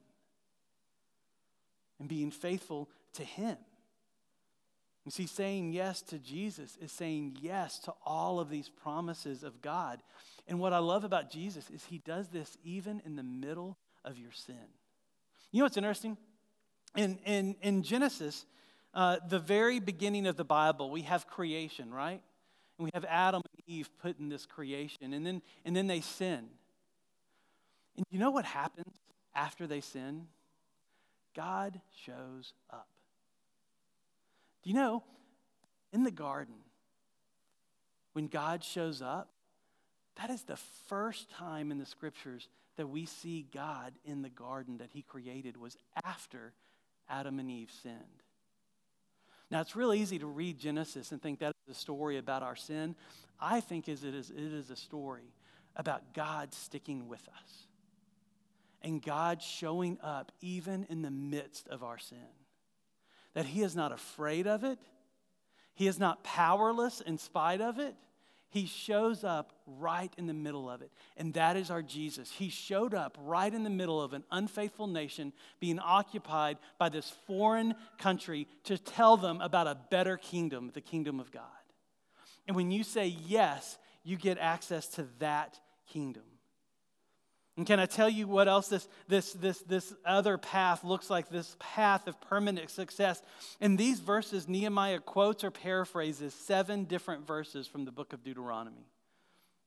and 1.99 2.07
being 2.07 2.31
faithful 2.31 2.91
to 3.15 3.25
him. 3.25 3.57
You 5.07 5.11
see, 5.11 5.27
saying 5.27 5.73
yes 5.73 6.03
to 6.03 6.19
Jesus 6.19 6.77
is 6.83 6.93
saying 6.93 7.39
yes 7.41 7.79
to 7.79 7.95
all 8.05 8.39
of 8.39 8.51
these 8.51 8.69
promises 8.69 9.43
of 9.43 9.63
God. 9.63 10.03
And 10.47 10.61
what 10.61 10.75
I 10.75 10.81
love 10.81 11.05
about 11.05 11.31
Jesus 11.31 11.71
is 11.71 11.87
he 11.87 11.97
does 11.97 12.29
this 12.29 12.59
even 12.63 13.01
in 13.07 13.17
the 13.17 13.23
middle 13.23 13.79
of 14.05 14.19
your 14.19 14.33
sin. 14.33 14.69
You 15.51 15.61
know 15.61 15.65
what's 15.65 15.79
interesting? 15.79 16.19
In, 16.95 17.19
in, 17.25 17.57
in 17.63 17.83
Genesis, 17.83 18.45
uh, 18.93 19.17
the 19.31 19.39
very 19.39 19.81
beginning 19.81 20.27
of 20.27 20.37
the 20.37 20.45
Bible, 20.45 20.91
we 20.91 21.01
have 21.01 21.27
creation, 21.27 21.91
right? 21.91 22.21
And 22.79 22.85
we 22.87 22.91
have 22.95 23.05
Adam 23.05 23.43
and 23.45 23.63
Eve 23.67 23.89
put 24.03 24.19
in 24.19 24.29
this 24.29 24.47
creation, 24.47 25.13
and 25.13 25.25
then, 25.25 25.43
and 25.65 25.77
then 25.77 25.87
they 25.87 26.01
sin. 26.01 26.49
And 27.97 28.05
you 28.11 28.19
know 28.19 28.31
what 28.31 28.45
happens 28.45 28.95
after 29.35 29.67
they 29.67 29.81
sin? 29.81 30.27
God 31.37 31.81
shows 32.05 32.53
up. 32.71 32.89
Do 34.63 34.71
you 34.71 34.77
know, 34.77 35.03
in 35.93 36.05
the 36.05 36.11
garden, 36.11 36.55
when 38.13 38.27
God 38.29 38.65
shows 38.65 39.03
up, 39.03 39.31
that 40.21 40.31
is 40.31 40.43
the 40.43 40.59
first 40.87 41.31
time 41.31 41.71
in 41.71 41.79
the 41.79 41.87
scriptures 41.87 42.49
that 42.77 42.89
we 42.89 43.07
see 43.07 43.47
God 43.53 43.93
in 44.05 44.23
the 44.23 44.29
garden 44.29 44.79
that 44.79 44.91
he 44.93 45.03
created 45.03 45.57
was 45.57 45.77
after 46.05 46.53
Adam 47.09 47.39
and 47.39 47.51
Eve 47.51 47.71
sinned. 47.83 48.24
Now, 49.55 49.61
it's 49.61 49.77
real 49.77 49.95
easy 49.95 50.19
to 50.19 50.27
read 50.27 50.59
Genesis 50.59 51.13
and 51.13 51.23
think 51.23 51.39
that 51.39 51.53
is 51.69 51.77
a 51.77 51.79
story 51.79 52.19
about 52.19 52.43
our 52.43 52.57
sin. 52.57 52.97
I 53.39 53.61
think 53.61 53.89
is 53.89 54.03
it 54.03 54.13
is, 54.13 54.29
it 54.31 54.53
is 54.53 54.69
a 54.71 54.75
story 54.75 55.33
about 55.77 56.13
God 56.13 56.53
sticking 56.53 57.07
with 57.07 57.21
us 57.29 57.69
and 58.83 59.01
God 59.01 59.41
showing 59.41 59.99
up 60.03 60.33
even 60.41 60.89
in 60.91 61.03
the 61.03 61.11
midst 61.13 61.69
of 61.69 61.85
our 61.85 61.99
sin. 61.99 62.19
That 63.35 63.47
He 63.47 63.63
is 63.63 63.77
not 63.77 63.93
afraid 63.93 64.49
of 64.49 64.65
it, 64.65 64.81
He 65.77 65.87
is 65.87 66.01
not 66.01 66.25
powerless 66.25 67.01
in 67.01 67.17
spite 67.17 67.61
of 67.61 67.79
it. 67.79 67.95
He 68.55 68.67
shows 68.67 69.25
up 69.25 69.53
right 69.67 70.13
in 70.17 70.29
the 70.29 70.33
middle 70.33 70.71
of 70.71 70.81
it. 70.81 70.93
And 71.17 71.35
that 71.35 71.57
is 71.57 71.73
our 71.73 71.83
Jesus. 71.83 72.31
He 72.31 72.51
showed 72.51 72.95
up 72.95 73.19
right 73.21 73.53
in 73.53 73.65
the 73.65 73.69
middle 73.69 74.01
of 74.01 74.13
an 74.13 74.23
unfaithful 74.31 74.87
nation 74.87 75.33
being 75.59 75.81
occupied 75.81 76.59
by 76.79 76.89
this 76.89 77.13
foreign 77.27 77.75
country 77.99 78.47
to 78.63 78.79
tell 78.79 79.17
them 79.17 79.41
about 79.41 79.67
a 79.67 79.77
better 79.91 80.17
kingdom, 80.17 80.71
the 80.73 80.81
kingdom 80.81 81.19
of 81.19 81.33
God. 81.33 81.43
And 82.47 82.55
when 82.55 82.71
you 82.71 82.85
say 82.85 83.09
yes, 83.27 83.77
you 84.05 84.17
get 84.17 84.39
access 84.39 84.87
to 84.91 85.09
that 85.19 85.59
kingdom. 85.89 86.23
And 87.57 87.65
can 87.67 87.79
I 87.79 87.87
tell 87.87 88.09
you 88.09 88.27
what 88.27 88.49
else 88.49 88.69
this, 88.69 88.89
this, 89.07 89.33
this, 89.33 89.61
this 89.61 89.95
other 90.05 90.37
path 90.39 90.83
looks 90.83 91.09
like, 91.09 91.29
this 91.29 91.57
path 91.61 92.09
of 92.09 92.21
permanent 92.21 92.69
success? 92.69 93.23
In 93.61 93.77
these 93.77 94.01
verses, 94.01 94.49
Nehemiah 94.49 94.99
quotes 94.99 95.45
or 95.45 95.53
paraphrases 95.53 96.35
seven 96.35 96.85
different 96.85 97.27
verses 97.27 97.69
from 97.69 97.85
the 97.85 97.93
book 97.93 98.13
of 98.13 98.25
Deuteronomy. 98.25 98.89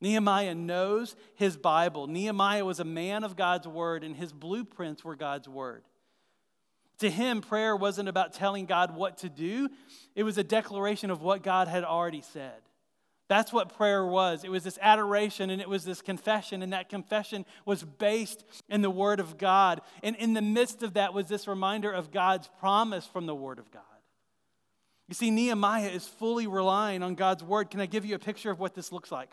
Nehemiah 0.02 0.54
knows 0.54 1.16
his 1.36 1.56
Bible. 1.56 2.08
Nehemiah 2.08 2.66
was 2.66 2.80
a 2.80 2.86
man 2.86 3.24
of 3.24 3.38
God's 3.38 3.68
word, 3.68 4.04
and 4.04 4.16
his 4.16 4.34
blueprints 4.34 5.04
were 5.04 5.16
God's 5.16 5.48
word. 5.48 5.84
To 7.00 7.10
him, 7.10 7.42
prayer 7.42 7.76
wasn't 7.76 8.10
about 8.10 8.34
telling 8.34 8.66
God 8.66 8.96
what 8.96 9.20
to 9.20 9.30
do, 9.30 9.70
it 10.14 10.24
was 10.24 10.38
a 10.38 10.44
declaration 10.44 11.10
of 11.10 11.22
what 11.22 11.42
God 11.42 11.68
had 11.68 11.84
already 11.84 12.22
said. 12.22 12.60
That's 13.28 13.52
what 13.52 13.76
prayer 13.76 14.06
was. 14.06 14.44
It 14.44 14.52
was 14.52 14.64
this 14.64 14.80
adoration 14.82 15.50
and 15.50 15.62
it 15.62 15.68
was 15.68 15.84
this 15.84 16.02
confession, 16.02 16.62
and 16.62 16.72
that 16.72 16.90
confession 16.90 17.46
was 17.66 17.84
based 17.84 18.46
in 18.70 18.82
the 18.82 18.90
Word 18.90 19.20
of 19.20 19.38
God. 19.38 19.82
And 20.02 20.16
in 20.16 20.34
the 20.34 20.42
midst 20.42 20.82
of 20.82 20.94
that 20.94 21.14
was 21.14 21.28
this 21.28 21.48
reminder 21.48 21.92
of 21.92 22.12
God's 22.12 22.50
promise 22.60 23.06
from 23.06 23.26
the 23.26 23.36
Word 23.36 23.60
of 23.60 23.70
God. 23.72 23.84
You 25.10 25.14
see, 25.14 25.32
Nehemiah 25.32 25.90
is 25.90 26.08
fully 26.08 26.48
relying 26.48 27.04
on 27.04 27.16
God's 27.16 27.44
Word. 27.44 27.70
Can 27.70 27.82
I 27.82 27.86
give 27.86 28.06
you 28.06 28.16
a 28.16 28.20
picture 28.20 28.52
of 28.52 28.60
what 28.60 28.76
this 28.76 28.92
looks 28.92 29.12
like? 29.12 29.30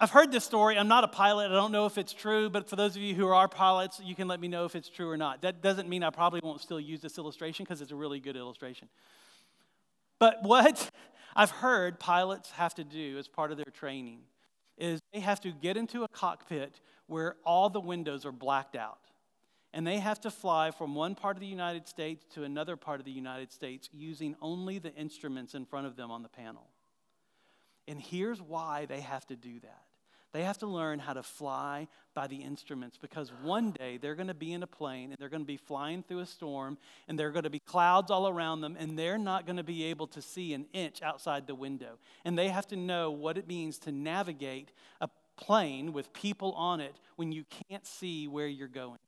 I've 0.00 0.10
heard 0.10 0.32
this 0.32 0.44
story. 0.44 0.76
I'm 0.76 0.88
not 0.88 1.04
a 1.04 1.08
pilot. 1.08 1.50
I 1.50 1.54
don't 1.54 1.70
know 1.70 1.86
if 1.86 1.96
it's 1.96 2.12
true, 2.12 2.50
but 2.50 2.68
for 2.68 2.74
those 2.74 2.96
of 2.96 3.02
you 3.02 3.14
who 3.14 3.28
are 3.28 3.46
pilots, 3.46 4.00
you 4.02 4.16
can 4.16 4.26
let 4.26 4.40
me 4.40 4.48
know 4.48 4.64
if 4.64 4.74
it's 4.74 4.88
true 4.88 5.08
or 5.08 5.16
not. 5.16 5.42
That 5.42 5.62
doesn't 5.62 5.88
mean 5.88 6.02
I 6.02 6.10
probably 6.10 6.40
won't 6.42 6.60
still 6.60 6.80
use 6.80 7.00
this 7.00 7.18
illustration 7.18 7.64
because 7.64 7.80
it's 7.80 7.92
a 7.92 7.96
really 7.96 8.18
good 8.18 8.36
illustration. 8.36 8.88
But 10.18 10.42
what 10.42 10.90
I've 11.34 11.50
heard 11.50 11.98
pilots 11.98 12.50
have 12.52 12.74
to 12.74 12.84
do 12.84 13.18
as 13.18 13.28
part 13.28 13.50
of 13.50 13.56
their 13.56 13.72
training 13.72 14.20
is 14.78 15.00
they 15.12 15.20
have 15.20 15.40
to 15.40 15.50
get 15.50 15.76
into 15.76 16.04
a 16.04 16.08
cockpit 16.08 16.80
where 17.06 17.36
all 17.44 17.70
the 17.70 17.80
windows 17.80 18.24
are 18.26 18.32
blacked 18.32 18.76
out. 18.76 18.98
And 19.74 19.86
they 19.86 19.98
have 19.98 20.20
to 20.22 20.30
fly 20.30 20.70
from 20.70 20.94
one 20.94 21.14
part 21.14 21.36
of 21.36 21.40
the 21.40 21.46
United 21.46 21.88
States 21.88 22.24
to 22.34 22.44
another 22.44 22.76
part 22.76 23.00
of 23.00 23.06
the 23.06 23.12
United 23.12 23.52
States 23.52 23.88
using 23.92 24.36
only 24.42 24.78
the 24.78 24.94
instruments 24.94 25.54
in 25.54 25.64
front 25.64 25.86
of 25.86 25.96
them 25.96 26.10
on 26.10 26.22
the 26.22 26.28
panel. 26.28 26.68
And 27.88 28.00
here's 28.00 28.40
why 28.40 28.86
they 28.86 29.00
have 29.00 29.26
to 29.28 29.36
do 29.36 29.60
that 29.60 29.84
they 30.32 30.44
have 30.44 30.58
to 30.58 30.66
learn 30.66 30.98
how 30.98 31.12
to 31.12 31.22
fly 31.22 31.88
by 32.14 32.26
the 32.26 32.36
instruments 32.36 32.98
because 33.00 33.32
one 33.42 33.70
day 33.72 33.98
they're 33.98 34.14
going 34.14 34.28
to 34.28 34.34
be 34.34 34.52
in 34.52 34.62
a 34.62 34.66
plane 34.66 35.10
and 35.10 35.16
they're 35.18 35.28
going 35.28 35.42
to 35.42 35.46
be 35.46 35.56
flying 35.56 36.02
through 36.02 36.20
a 36.20 36.26
storm 36.26 36.78
and 37.08 37.18
there 37.18 37.28
are 37.28 37.32
going 37.32 37.42
to 37.44 37.50
be 37.50 37.60
clouds 37.60 38.10
all 38.10 38.28
around 38.28 38.60
them 38.60 38.76
and 38.78 38.98
they're 38.98 39.18
not 39.18 39.46
going 39.46 39.56
to 39.56 39.62
be 39.62 39.84
able 39.84 40.06
to 40.06 40.22
see 40.22 40.54
an 40.54 40.66
inch 40.72 41.02
outside 41.02 41.46
the 41.46 41.54
window. 41.54 41.98
And 42.24 42.36
they 42.36 42.48
have 42.48 42.66
to 42.68 42.76
know 42.76 43.10
what 43.10 43.36
it 43.36 43.46
means 43.46 43.78
to 43.80 43.92
navigate 43.92 44.72
a 45.00 45.08
plane 45.36 45.92
with 45.92 46.12
people 46.12 46.52
on 46.52 46.80
it 46.80 46.94
when 47.16 47.32
you 47.32 47.44
can't 47.68 47.86
see 47.86 48.26
where 48.28 48.46
you're 48.46 48.68
going. 48.68 48.98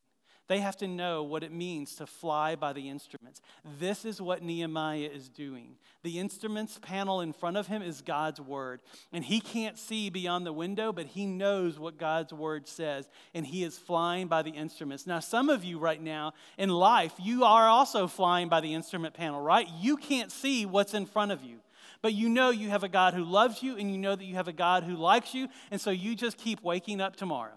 They 0.46 0.60
have 0.60 0.76
to 0.78 0.88
know 0.88 1.22
what 1.22 1.42
it 1.42 1.52
means 1.52 1.94
to 1.96 2.06
fly 2.06 2.54
by 2.54 2.74
the 2.74 2.90
instruments. 2.90 3.40
This 3.78 4.04
is 4.04 4.20
what 4.20 4.42
Nehemiah 4.42 5.08
is 5.12 5.30
doing. 5.30 5.76
The 6.02 6.18
instruments 6.18 6.78
panel 6.82 7.22
in 7.22 7.32
front 7.32 7.56
of 7.56 7.66
him 7.66 7.80
is 7.80 8.02
God's 8.02 8.42
word. 8.42 8.82
And 9.10 9.24
he 9.24 9.40
can't 9.40 9.78
see 9.78 10.10
beyond 10.10 10.44
the 10.44 10.52
window, 10.52 10.92
but 10.92 11.06
he 11.06 11.24
knows 11.24 11.78
what 11.78 11.98
God's 11.98 12.34
word 12.34 12.68
says. 12.68 13.08
And 13.32 13.46
he 13.46 13.64
is 13.64 13.78
flying 13.78 14.28
by 14.28 14.42
the 14.42 14.50
instruments. 14.50 15.06
Now, 15.06 15.20
some 15.20 15.48
of 15.48 15.64
you 15.64 15.78
right 15.78 16.02
now 16.02 16.34
in 16.58 16.68
life, 16.68 17.14
you 17.18 17.44
are 17.44 17.66
also 17.66 18.06
flying 18.06 18.50
by 18.50 18.60
the 18.60 18.74
instrument 18.74 19.14
panel, 19.14 19.40
right? 19.40 19.66
You 19.80 19.96
can't 19.96 20.30
see 20.30 20.66
what's 20.66 20.92
in 20.92 21.06
front 21.06 21.32
of 21.32 21.42
you. 21.42 21.60
But 22.02 22.12
you 22.12 22.28
know 22.28 22.50
you 22.50 22.68
have 22.68 22.84
a 22.84 22.88
God 22.88 23.14
who 23.14 23.24
loves 23.24 23.62
you, 23.62 23.78
and 23.78 23.90
you 23.90 23.96
know 23.96 24.14
that 24.14 24.24
you 24.24 24.34
have 24.34 24.48
a 24.48 24.52
God 24.52 24.84
who 24.84 24.94
likes 24.94 25.32
you. 25.32 25.48
And 25.70 25.80
so 25.80 25.90
you 25.90 26.14
just 26.14 26.36
keep 26.36 26.62
waking 26.62 27.00
up 27.00 27.16
tomorrow 27.16 27.56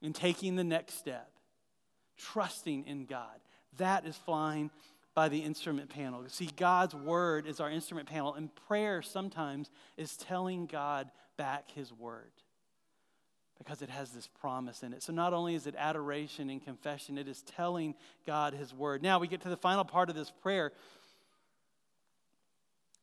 and 0.00 0.14
taking 0.14 0.54
the 0.54 0.62
next 0.62 0.98
step 0.98 1.28
trusting 2.18 2.84
in 2.86 3.06
God. 3.06 3.40
That 3.78 4.04
is 4.06 4.16
flying 4.16 4.70
by 5.14 5.28
the 5.28 5.38
instrument 5.38 5.88
panel. 5.90 6.22
See, 6.28 6.50
God's 6.56 6.94
word 6.94 7.46
is 7.46 7.60
our 7.60 7.70
instrument 7.70 8.08
panel, 8.08 8.34
and 8.34 8.54
prayer 8.68 9.02
sometimes 9.02 9.70
is 9.96 10.16
telling 10.16 10.66
God 10.66 11.10
back 11.36 11.70
his 11.70 11.92
word 11.92 12.30
because 13.58 13.82
it 13.82 13.90
has 13.90 14.10
this 14.10 14.28
promise 14.40 14.82
in 14.82 14.92
it. 14.92 15.02
So 15.02 15.12
not 15.12 15.34
only 15.34 15.54
is 15.54 15.66
it 15.66 15.74
adoration 15.76 16.48
and 16.48 16.64
confession, 16.64 17.18
it 17.18 17.26
is 17.26 17.42
telling 17.42 17.94
God 18.26 18.54
his 18.54 18.72
word. 18.72 19.02
Now 19.02 19.18
we 19.18 19.26
get 19.26 19.40
to 19.42 19.48
the 19.48 19.56
final 19.56 19.84
part 19.84 20.08
of 20.08 20.14
this 20.14 20.30
prayer 20.30 20.72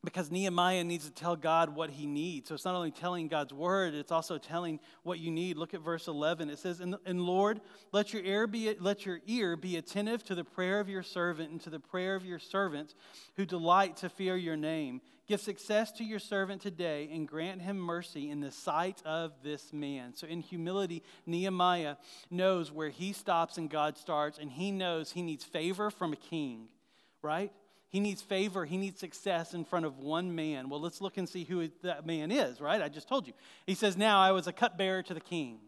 because 0.06 0.32
Nehemiah 0.32 0.84
needs 0.84 1.06
to 1.06 1.12
tell 1.12 1.36
God 1.36 1.76
what 1.76 1.90
he 1.90 2.06
needs. 2.06 2.48
So 2.48 2.56
it's 2.56 2.64
not 2.64 2.76
only 2.76 2.92
telling 2.92 3.28
God's 3.28 3.54
word, 3.54 3.94
it's 3.94 4.12
also 4.12 4.38
telling 4.38 4.80
what 5.04 5.20
you 5.20 5.32
need. 5.32 5.58
Look 5.58 5.74
at 5.74 5.82
verse 5.82 6.08
11. 6.08 6.50
It 6.50 6.60
says, 6.60 6.80
And, 6.80 6.96
Lord, 7.22 7.60
let 7.92 8.14
your, 8.14 8.24
ear 8.24 8.48
be, 8.48 8.74
let 8.80 9.06
your 9.06 9.20
ear 9.26 9.58
be 9.58 9.76
attentive 9.76 10.24
to 10.26 10.36
the 10.36 10.44
prayer 10.44 10.80
of 10.80 10.88
your 10.88 11.04
servant 11.04 11.52
and 11.52 11.62
to 11.62 11.70
the 11.70 11.80
prayer 11.80 12.16
of 12.16 12.24
your 12.24 12.40
servants 12.40 12.96
who 13.36 13.46
delight 13.46 13.98
to 13.98 14.10
fear 14.10 14.38
your 14.38 14.56
name. 14.56 15.02
Give 15.28 15.42
success 15.42 15.92
to 15.94 16.04
your 16.04 16.20
servant 16.20 16.62
today 16.62 17.10
and 17.12 17.28
grant 17.28 17.64
him 17.64 17.78
mercy 17.78 18.30
in 18.30 18.42
the 18.42 18.52
sight 18.52 19.02
of 19.06 19.34
this 19.44 19.74
man. 19.74 20.14
So, 20.16 20.28
in 20.28 20.40
humility, 20.40 21.02
Nehemiah 21.26 21.96
knows 22.30 22.72
where 22.72 22.90
he 22.90 23.12
stops 23.12 23.58
and 23.58 23.70
God 23.70 23.98
starts, 23.98 24.38
and 24.38 24.52
he 24.52 24.72
knows 24.72 25.12
he 25.12 25.24
needs 25.24 25.44
favor 25.44 25.90
from 25.90 26.14
a 26.14 26.18
king, 26.18 26.68
right? 27.24 27.52
He 27.96 28.02
needs 28.02 28.22
favor, 28.22 28.66
he 28.66 28.76
needs 28.76 29.00
success 29.00 29.54
in 29.54 29.64
front 29.64 29.86
of 29.86 30.00
one 30.00 30.36
man. 30.36 30.68
Well, 30.68 30.82
let's 30.82 31.00
look 31.00 31.16
and 31.16 31.30
see 31.30 31.46
who 31.46 31.70
that 31.82 32.06
man 32.06 32.30
is, 32.30 32.60
right? 32.60 32.82
I 32.82 32.90
just 32.90 33.08
told 33.08 33.26
you. 33.26 33.32
He 33.66 33.74
says, 33.74 33.96
Now 33.96 34.20
I 34.20 34.34
was 34.34 34.48
a 34.48 34.52
cupbearer 34.52 35.02
to 35.04 35.14
the 35.14 35.22
king. 35.22 35.60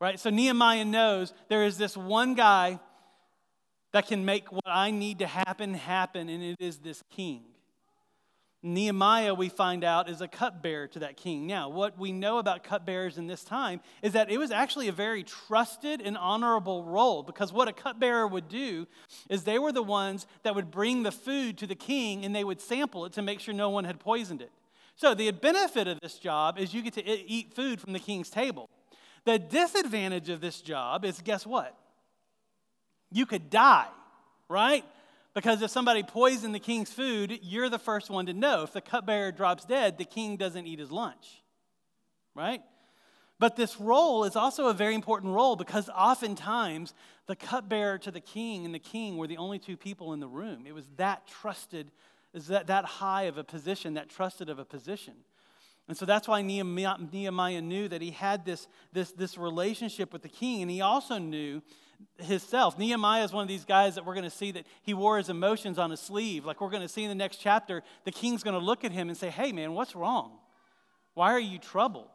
Right? 0.00 0.18
So 0.18 0.30
Nehemiah 0.30 0.86
knows 0.86 1.34
there 1.50 1.64
is 1.64 1.76
this 1.76 1.98
one 1.98 2.32
guy 2.32 2.80
that 3.92 4.06
can 4.06 4.24
make 4.24 4.50
what 4.50 4.64
I 4.64 4.90
need 4.90 5.18
to 5.18 5.26
happen 5.26 5.74
happen, 5.74 6.30
and 6.30 6.42
it 6.42 6.56
is 6.60 6.78
this 6.78 7.02
king. 7.10 7.42
Nehemiah, 8.74 9.32
we 9.32 9.48
find 9.48 9.84
out, 9.84 10.08
is 10.08 10.20
a 10.20 10.28
cupbearer 10.28 10.88
to 10.88 10.98
that 10.98 11.16
king. 11.16 11.46
Now, 11.46 11.68
what 11.68 11.98
we 11.98 12.12
know 12.12 12.38
about 12.38 12.64
cupbearers 12.64 13.16
in 13.16 13.26
this 13.26 13.44
time 13.44 13.80
is 14.02 14.12
that 14.14 14.30
it 14.30 14.38
was 14.38 14.50
actually 14.50 14.88
a 14.88 14.92
very 14.92 15.22
trusted 15.22 16.00
and 16.00 16.16
honorable 16.16 16.84
role 16.84 17.22
because 17.22 17.52
what 17.52 17.68
a 17.68 17.72
cupbearer 17.72 18.26
would 18.26 18.48
do 18.48 18.86
is 19.30 19.44
they 19.44 19.58
were 19.58 19.72
the 19.72 19.82
ones 19.82 20.26
that 20.42 20.54
would 20.54 20.70
bring 20.70 21.04
the 21.04 21.12
food 21.12 21.56
to 21.58 21.66
the 21.66 21.74
king 21.74 22.24
and 22.24 22.34
they 22.34 22.44
would 22.44 22.60
sample 22.60 23.04
it 23.04 23.12
to 23.12 23.22
make 23.22 23.40
sure 23.40 23.54
no 23.54 23.70
one 23.70 23.84
had 23.84 24.00
poisoned 24.00 24.42
it. 24.42 24.50
So, 24.96 25.14
the 25.14 25.30
benefit 25.30 25.86
of 25.86 26.00
this 26.00 26.18
job 26.18 26.58
is 26.58 26.74
you 26.74 26.82
get 26.82 26.94
to 26.94 27.06
eat 27.06 27.54
food 27.54 27.80
from 27.80 27.92
the 27.92 27.98
king's 27.98 28.30
table. 28.30 28.68
The 29.24 29.38
disadvantage 29.38 30.28
of 30.28 30.40
this 30.40 30.60
job 30.60 31.04
is 31.04 31.20
guess 31.20 31.46
what? 31.46 31.76
You 33.12 33.26
could 33.26 33.50
die, 33.50 33.88
right? 34.48 34.84
Because 35.36 35.60
if 35.60 35.70
somebody 35.70 36.02
poisoned 36.02 36.54
the 36.54 36.58
king's 36.58 36.90
food, 36.90 37.40
you're 37.42 37.68
the 37.68 37.78
first 37.78 38.08
one 38.08 38.24
to 38.24 38.32
know. 38.32 38.62
If 38.62 38.72
the 38.72 38.80
cupbearer 38.80 39.32
drops 39.32 39.66
dead, 39.66 39.98
the 39.98 40.06
king 40.06 40.38
doesn't 40.38 40.66
eat 40.66 40.78
his 40.78 40.90
lunch, 40.90 41.42
right? 42.34 42.62
But 43.38 43.54
this 43.54 43.78
role 43.78 44.24
is 44.24 44.34
also 44.34 44.68
a 44.68 44.72
very 44.72 44.94
important 44.94 45.34
role 45.34 45.54
because 45.54 45.90
oftentimes 45.90 46.94
the 47.26 47.36
cupbearer 47.36 47.98
to 47.98 48.10
the 48.10 48.20
king 48.22 48.64
and 48.64 48.74
the 48.74 48.78
king 48.78 49.18
were 49.18 49.26
the 49.26 49.36
only 49.36 49.58
two 49.58 49.76
people 49.76 50.14
in 50.14 50.20
the 50.20 50.26
room. 50.26 50.64
It 50.66 50.72
was 50.72 50.86
that 50.96 51.26
trusted, 51.26 51.90
is 52.32 52.46
that, 52.46 52.68
that 52.68 52.86
high 52.86 53.24
of 53.24 53.36
a 53.36 53.44
position, 53.44 53.92
that 53.92 54.08
trusted 54.08 54.48
of 54.48 54.58
a 54.58 54.64
position. 54.64 55.16
And 55.86 55.98
so 55.98 56.06
that's 56.06 56.26
why 56.26 56.40
Nehemiah 56.40 57.60
knew 57.60 57.88
that 57.88 58.00
he 58.00 58.12
had 58.12 58.46
this, 58.46 58.68
this, 58.94 59.12
this 59.12 59.36
relationship 59.36 60.14
with 60.14 60.22
the 60.22 60.30
king, 60.30 60.62
and 60.62 60.70
he 60.70 60.80
also 60.80 61.18
knew 61.18 61.60
himself. 62.18 62.78
Nehemiah 62.78 63.24
is 63.24 63.32
one 63.32 63.42
of 63.42 63.48
these 63.48 63.64
guys 63.64 63.94
that 63.94 64.06
we're 64.06 64.14
going 64.14 64.24
to 64.24 64.30
see 64.30 64.52
that 64.52 64.66
he 64.82 64.94
wore 64.94 65.18
his 65.18 65.28
emotions 65.28 65.78
on 65.78 65.90
his 65.90 66.00
sleeve. 66.00 66.44
Like 66.44 66.60
we're 66.60 66.70
going 66.70 66.82
to 66.82 66.88
see 66.88 67.02
in 67.02 67.08
the 67.08 67.14
next 67.14 67.38
chapter, 67.38 67.82
the 68.04 68.12
king's 68.12 68.42
going 68.42 68.58
to 68.58 68.64
look 68.64 68.84
at 68.84 68.92
him 68.92 69.08
and 69.08 69.16
say, 69.16 69.30
Hey, 69.30 69.52
man, 69.52 69.72
what's 69.74 69.94
wrong? 69.94 70.38
Why 71.14 71.32
are 71.32 71.40
you 71.40 71.58
troubled? 71.58 72.10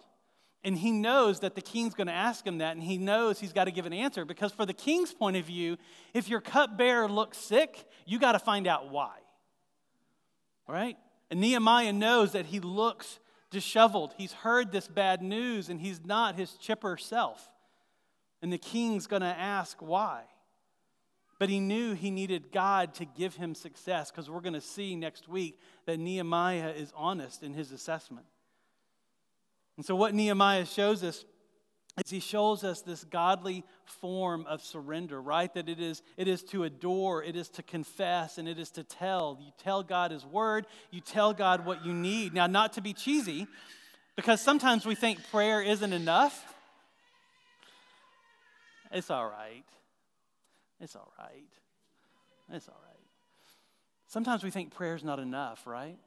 And 0.63 0.78
he 0.78 0.91
knows 0.91 1.39
that 1.39 1.56
the 1.56 1.62
king's 1.62 1.96
going 1.96 2.08
to 2.08 2.13
ask 2.13 2.46
him 2.46 2.60
that, 2.60 2.76
and 2.76 2.84
he 2.84 3.00
knows 3.00 3.39
he's 3.39 3.54
got 3.54 3.63
to 3.63 3.72
give 3.72 3.88
an 3.88 3.94
answer 3.94 4.26
because, 4.26 4.52
for 4.52 4.65
the 4.65 4.74
king's 4.74 5.12
point 5.12 5.36
of 5.36 5.46
view, 5.46 5.78
if 6.13 6.30
your 6.30 6.39
cupbearer 6.39 7.08
looks 7.10 7.39
sick, 7.39 7.84
you 8.06 8.20
got 8.20 8.34
to 8.34 8.39
find 8.39 8.67
out 8.67 8.91
why. 8.91 9.17
Right? 10.67 10.98
And 11.32 11.41
Nehemiah 11.41 11.94
knows 11.94 12.34
that 12.34 12.46
he 12.46 12.60
looks 12.60 13.20
disheveled. 13.50 14.13
He's 14.17 14.34
heard 14.34 14.72
this 14.72 14.88
bad 14.88 15.24
news, 15.24 15.70
and 15.70 15.82
he's 15.82 16.06
not 16.06 16.36
his 16.36 16.54
chipper 16.54 16.96
self. 16.96 17.50
And 18.41 18.51
the 18.51 18.58
king's 18.58 19.08
going 19.08 19.21
to 19.21 19.27
ask 19.27 19.77
why. 19.82 20.23
But 21.39 21.49
he 21.49 21.60
knew 21.60 21.93
he 21.93 22.12
needed 22.12 22.51
God 22.51 22.93
to 22.95 23.06
give 23.06 23.36
him 23.36 23.56
success 23.56 24.12
because 24.12 24.30
we're 24.30 24.41
going 24.41 24.54
to 24.54 24.62
see 24.62 24.95
next 24.95 25.27
week 25.27 25.60
that 25.88 25.97
Nehemiah 25.99 26.69
is 26.69 26.93
honest 26.95 27.41
in 27.41 27.54
his 27.54 27.71
assessment. 27.71 28.27
And 29.77 29.86
so, 29.86 29.95
what 29.95 30.13
Nehemiah 30.13 30.65
shows 30.65 31.04
us 31.04 31.25
is 32.06 32.12
he 32.12 32.19
shows 32.19 32.63
us 32.63 32.82
this 32.82 33.04
godly 33.04 33.63
form 33.86 34.45
of 34.47 34.62
surrender, 34.62 35.21
right? 35.21 35.54
That 35.54 35.67
it 35.67 35.80
is, 35.80 36.01
it 36.15 36.27
is 36.27 36.43
to 36.45 36.63
adore, 36.63 37.23
it 37.23 37.36
is 37.36 37.49
to 37.49 37.63
confess, 37.63 38.38
and 38.38 38.47
it 38.47 38.58
is 38.58 38.69
to 38.71 38.84
tell. 38.84 39.38
You 39.41 39.51
tell 39.58 39.84
God 39.84 40.12
His 40.12 40.25
word, 40.25 40.67
you 40.89 41.01
tell 41.01 41.34
God 41.34 41.65
what 41.65 41.86
you 41.86 41.93
need. 41.93 42.34
Now, 42.34 42.47
not 42.47 42.73
to 42.73 42.82
be 42.82 42.93
cheesy, 42.93 43.47
because 44.15 44.41
sometimes 44.41 44.86
we 44.86 44.95
think 44.95 45.19
prayer 45.32 45.62
isn't 45.62 45.91
enough. 45.91 46.51
It's 48.91 49.10
all 49.10 49.25
right. 49.25 49.63
It's 50.80 50.95
all 50.95 51.12
right. 51.17 51.49
It's 52.51 52.67
all 52.67 52.82
right. 52.86 52.97
Sometimes 54.08 54.43
we 54.43 54.51
think 54.51 54.73
prayer 54.73 54.95
is 54.95 55.04
not 55.04 55.19
enough, 55.19 55.65
right? 55.65 55.97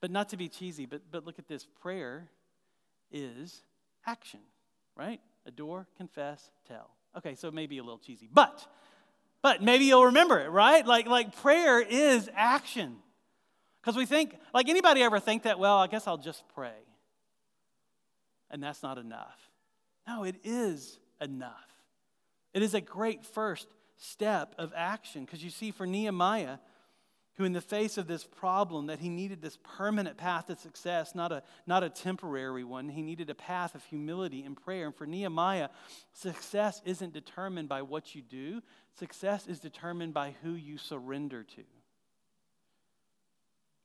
But 0.00 0.10
not 0.10 0.28
to 0.30 0.36
be 0.36 0.48
cheesy, 0.48 0.86
but, 0.86 1.02
but 1.10 1.26
look 1.26 1.38
at 1.38 1.48
this 1.48 1.66
prayer 1.82 2.28
is 3.10 3.62
action, 4.06 4.40
right? 4.96 5.20
Adore, 5.46 5.86
confess, 5.96 6.50
tell. 6.68 6.90
Okay, 7.16 7.34
so 7.34 7.50
maybe 7.50 7.78
a 7.78 7.82
little 7.82 7.98
cheesy, 7.98 8.28
but 8.32 8.66
but 9.42 9.62
maybe 9.62 9.86
you'll 9.86 10.04
remember 10.04 10.38
it, 10.38 10.50
right? 10.50 10.86
Like 10.86 11.06
like 11.06 11.34
prayer 11.36 11.80
is 11.80 12.30
action. 12.34 12.96
Because 13.80 13.96
we 13.96 14.04
think, 14.04 14.36
like 14.52 14.68
anybody 14.68 15.02
ever 15.02 15.18
think 15.18 15.44
that, 15.44 15.58
well, 15.58 15.78
I 15.78 15.86
guess 15.86 16.06
I'll 16.06 16.18
just 16.18 16.44
pray. 16.54 16.76
And 18.50 18.62
that's 18.62 18.82
not 18.82 18.98
enough. 18.98 19.38
No, 20.06 20.24
it 20.24 20.36
is 20.44 20.98
enough. 21.20 21.69
It 22.52 22.62
is 22.62 22.74
a 22.74 22.80
great 22.80 23.24
first 23.24 23.68
step 23.96 24.54
of 24.58 24.72
action. 24.74 25.24
Because 25.24 25.44
you 25.44 25.50
see, 25.50 25.70
for 25.70 25.86
Nehemiah, 25.86 26.58
who, 27.34 27.44
in 27.44 27.52
the 27.52 27.60
face 27.60 27.96
of 27.96 28.06
this 28.06 28.24
problem, 28.24 28.86
that 28.86 28.98
he 28.98 29.08
needed 29.08 29.40
this 29.40 29.58
permanent 29.62 30.16
path 30.16 30.46
to 30.48 30.56
success, 30.56 31.14
not 31.14 31.32
a, 31.32 31.42
not 31.66 31.82
a 31.82 31.88
temporary 31.88 32.64
one. 32.64 32.88
He 32.88 33.02
needed 33.02 33.30
a 33.30 33.34
path 33.34 33.74
of 33.74 33.84
humility 33.84 34.42
and 34.42 34.56
prayer. 34.56 34.86
And 34.86 34.94
for 34.94 35.06
Nehemiah, 35.06 35.68
success 36.12 36.82
isn't 36.84 37.12
determined 37.12 37.68
by 37.68 37.82
what 37.82 38.14
you 38.14 38.22
do, 38.22 38.60
success 38.98 39.46
is 39.46 39.60
determined 39.60 40.12
by 40.12 40.34
who 40.42 40.52
you 40.52 40.76
surrender 40.76 41.44
to. 41.44 41.62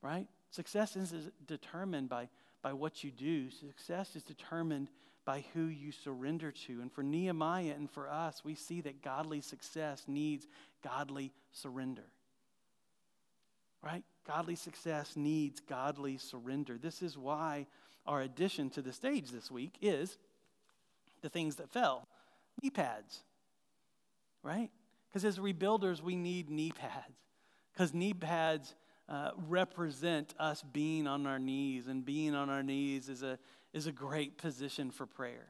Right? 0.02 0.28
Success 0.50 0.96
isn't 0.96 1.48
determined 1.48 2.10
by, 2.10 2.30
by 2.62 2.74
what 2.74 3.04
you 3.04 3.12
do, 3.12 3.52
success 3.52 4.16
is 4.16 4.24
determined 4.24 4.90
by 5.26 5.44
who 5.54 5.66
you 5.66 5.92
surrender 5.92 6.52
to. 6.52 6.82
And 6.82 6.92
for 6.92 7.04
Nehemiah 7.04 7.74
and 7.76 7.90
for 7.90 8.10
us, 8.10 8.44
we 8.44 8.56
see 8.56 8.82
that 8.82 9.02
godly 9.02 9.42
success 9.42 10.04
needs 10.08 10.48
godly 10.84 11.34
surrender 11.52 12.06
right? 13.86 14.04
Godly 14.28 14.56
success 14.56 15.16
needs 15.16 15.60
godly 15.60 16.18
surrender. 16.18 16.78
This 16.78 17.02
is 17.02 17.18
why 17.18 17.68
our 18.08 18.22
addition 18.22 18.70
to 18.72 18.82
the 18.82 18.92
stage 18.92 19.30
this 19.30 19.52
week 19.52 19.76
is 19.82 20.18
the 21.22 21.30
things 21.30 21.56
that 21.58 21.70
fell 21.70 22.08
knee 22.62 22.72
pads, 22.72 23.22
right? 24.42 24.72
Because 25.08 25.24
as 25.24 25.38
rebuilders, 25.38 26.02
we 26.02 26.16
need 26.16 26.50
knee 26.50 26.72
pads. 26.72 27.14
Because 27.74 27.94
knee 27.94 28.14
pads 28.14 28.74
uh, 29.08 29.32
represent 29.48 30.34
us 30.40 30.64
being 30.74 31.06
on 31.06 31.28
our 31.28 31.38
knees, 31.38 31.88
and 31.88 32.04
being 32.04 32.34
on 32.34 32.50
our 32.50 32.64
knees 32.64 33.08
is 33.08 33.22
a, 33.22 33.38
is 33.76 33.88
a 33.88 33.92
great 33.92 34.38
position 34.38 34.90
for 34.90 35.06
prayer. 35.06 35.48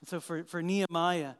And 0.00 0.08
so 0.08 0.18
for, 0.18 0.44
for 0.44 0.62
Nehemiah, 0.62 1.34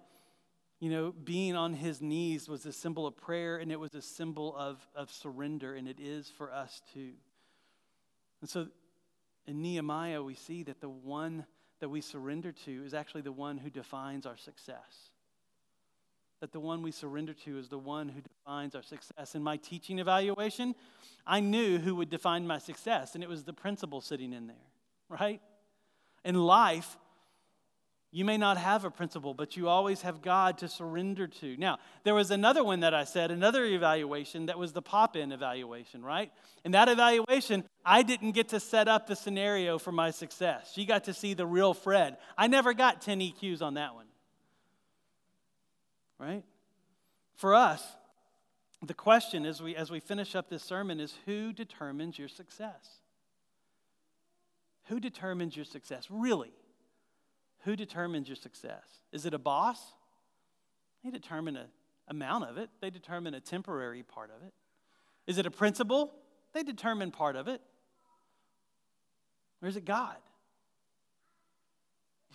you 0.80 0.90
know, 0.90 1.12
being 1.12 1.56
on 1.56 1.72
his 1.72 2.02
knees 2.02 2.46
was 2.46 2.66
a 2.66 2.72
symbol 2.72 3.06
of 3.06 3.16
prayer 3.16 3.56
and 3.56 3.72
it 3.72 3.80
was 3.80 3.94
a 3.94 4.02
symbol 4.02 4.54
of, 4.54 4.86
of 4.94 5.10
surrender, 5.10 5.74
and 5.74 5.88
it 5.88 5.98
is 5.98 6.30
for 6.36 6.52
us 6.52 6.82
too. 6.92 7.12
And 8.42 8.50
so 8.50 8.68
in 9.46 9.62
Nehemiah, 9.62 10.22
we 10.22 10.34
see 10.34 10.62
that 10.64 10.82
the 10.82 10.90
one 10.90 11.46
that 11.80 11.88
we 11.88 12.02
surrender 12.02 12.52
to 12.66 12.84
is 12.84 12.92
actually 12.92 13.22
the 13.22 13.32
one 13.32 13.56
who 13.56 13.70
defines 13.70 14.26
our 14.26 14.36
success. 14.36 15.10
That 16.42 16.50
the 16.50 16.58
one 16.58 16.82
we 16.82 16.90
surrender 16.90 17.34
to 17.44 17.56
is 17.56 17.68
the 17.68 17.78
one 17.78 18.08
who 18.08 18.20
defines 18.20 18.74
our 18.74 18.82
success. 18.82 19.36
In 19.36 19.44
my 19.44 19.58
teaching 19.58 20.00
evaluation, 20.00 20.74
I 21.24 21.38
knew 21.38 21.78
who 21.78 21.94
would 21.94 22.10
define 22.10 22.48
my 22.48 22.58
success, 22.58 23.14
and 23.14 23.22
it 23.22 23.28
was 23.28 23.44
the 23.44 23.52
principal 23.52 24.00
sitting 24.00 24.32
in 24.32 24.48
there, 24.48 24.56
right? 25.08 25.40
In 26.24 26.34
life, 26.34 26.98
you 28.10 28.24
may 28.24 28.38
not 28.38 28.56
have 28.56 28.84
a 28.84 28.90
principal, 28.90 29.34
but 29.34 29.56
you 29.56 29.68
always 29.68 30.02
have 30.02 30.20
God 30.20 30.58
to 30.58 30.68
surrender 30.68 31.28
to. 31.28 31.56
Now, 31.58 31.78
there 32.02 32.14
was 32.14 32.32
another 32.32 32.64
one 32.64 32.80
that 32.80 32.92
I 32.92 33.04
said, 33.04 33.30
another 33.30 33.64
evaluation 33.64 34.46
that 34.46 34.58
was 34.58 34.72
the 34.72 34.82
pop 34.82 35.14
in 35.14 35.30
evaluation, 35.30 36.02
right? 36.02 36.32
In 36.64 36.72
that 36.72 36.88
evaluation, 36.88 37.62
I 37.84 38.02
didn't 38.02 38.32
get 38.32 38.48
to 38.48 38.58
set 38.58 38.88
up 38.88 39.06
the 39.06 39.14
scenario 39.14 39.78
for 39.78 39.92
my 39.92 40.10
success. 40.10 40.72
She 40.74 40.86
got 40.86 41.04
to 41.04 41.14
see 41.14 41.34
the 41.34 41.46
real 41.46 41.72
Fred. 41.72 42.16
I 42.36 42.48
never 42.48 42.74
got 42.74 43.00
10 43.00 43.20
EQs 43.20 43.62
on 43.62 43.74
that 43.74 43.94
one, 43.94 44.06
right? 46.22 46.44
For 47.34 47.54
us, 47.54 47.84
the 48.80 48.94
question 48.94 49.44
as 49.44 49.60
we, 49.60 49.74
as 49.74 49.90
we 49.90 50.00
finish 50.00 50.34
up 50.34 50.48
this 50.48 50.62
sermon 50.62 51.00
is 51.00 51.14
who 51.26 51.52
determines 51.52 52.18
your 52.18 52.28
success? 52.28 53.00
Who 54.86 55.00
determines 55.00 55.56
your 55.56 55.64
success? 55.64 56.06
Really? 56.10 56.52
Who 57.64 57.76
determines 57.76 58.28
your 58.28 58.36
success? 58.36 58.84
Is 59.12 59.26
it 59.26 59.34
a 59.34 59.38
boss? 59.38 59.80
They 61.04 61.10
determine 61.10 61.56
an 61.56 61.68
amount 62.08 62.44
of 62.44 62.56
it, 62.56 62.70
they 62.80 62.90
determine 62.90 63.34
a 63.34 63.40
temporary 63.40 64.02
part 64.02 64.30
of 64.34 64.46
it. 64.46 64.52
Is 65.26 65.38
it 65.38 65.46
a 65.46 65.50
principal? 65.50 66.12
They 66.52 66.62
determine 66.62 67.10
part 67.10 67.36
of 67.36 67.48
it. 67.48 67.60
Or 69.60 69.68
is 69.68 69.76
it 69.76 69.84
God? 69.84 70.16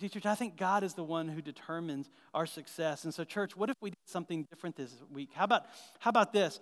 Church, 0.06 0.26
I 0.26 0.34
think 0.34 0.56
God 0.56 0.84
is 0.84 0.94
the 0.94 1.02
one 1.02 1.28
who 1.28 1.42
determines 1.42 2.08
our 2.32 2.46
success. 2.46 3.04
And 3.04 3.12
so, 3.12 3.24
church, 3.24 3.56
what 3.56 3.68
if 3.70 3.76
we 3.80 3.90
did 3.90 3.98
something 4.06 4.44
different 4.44 4.76
this 4.76 4.92
week? 5.12 5.30
How 5.34 5.44
about, 5.44 5.66
how 5.98 6.10
about 6.10 6.32
this? 6.32 6.60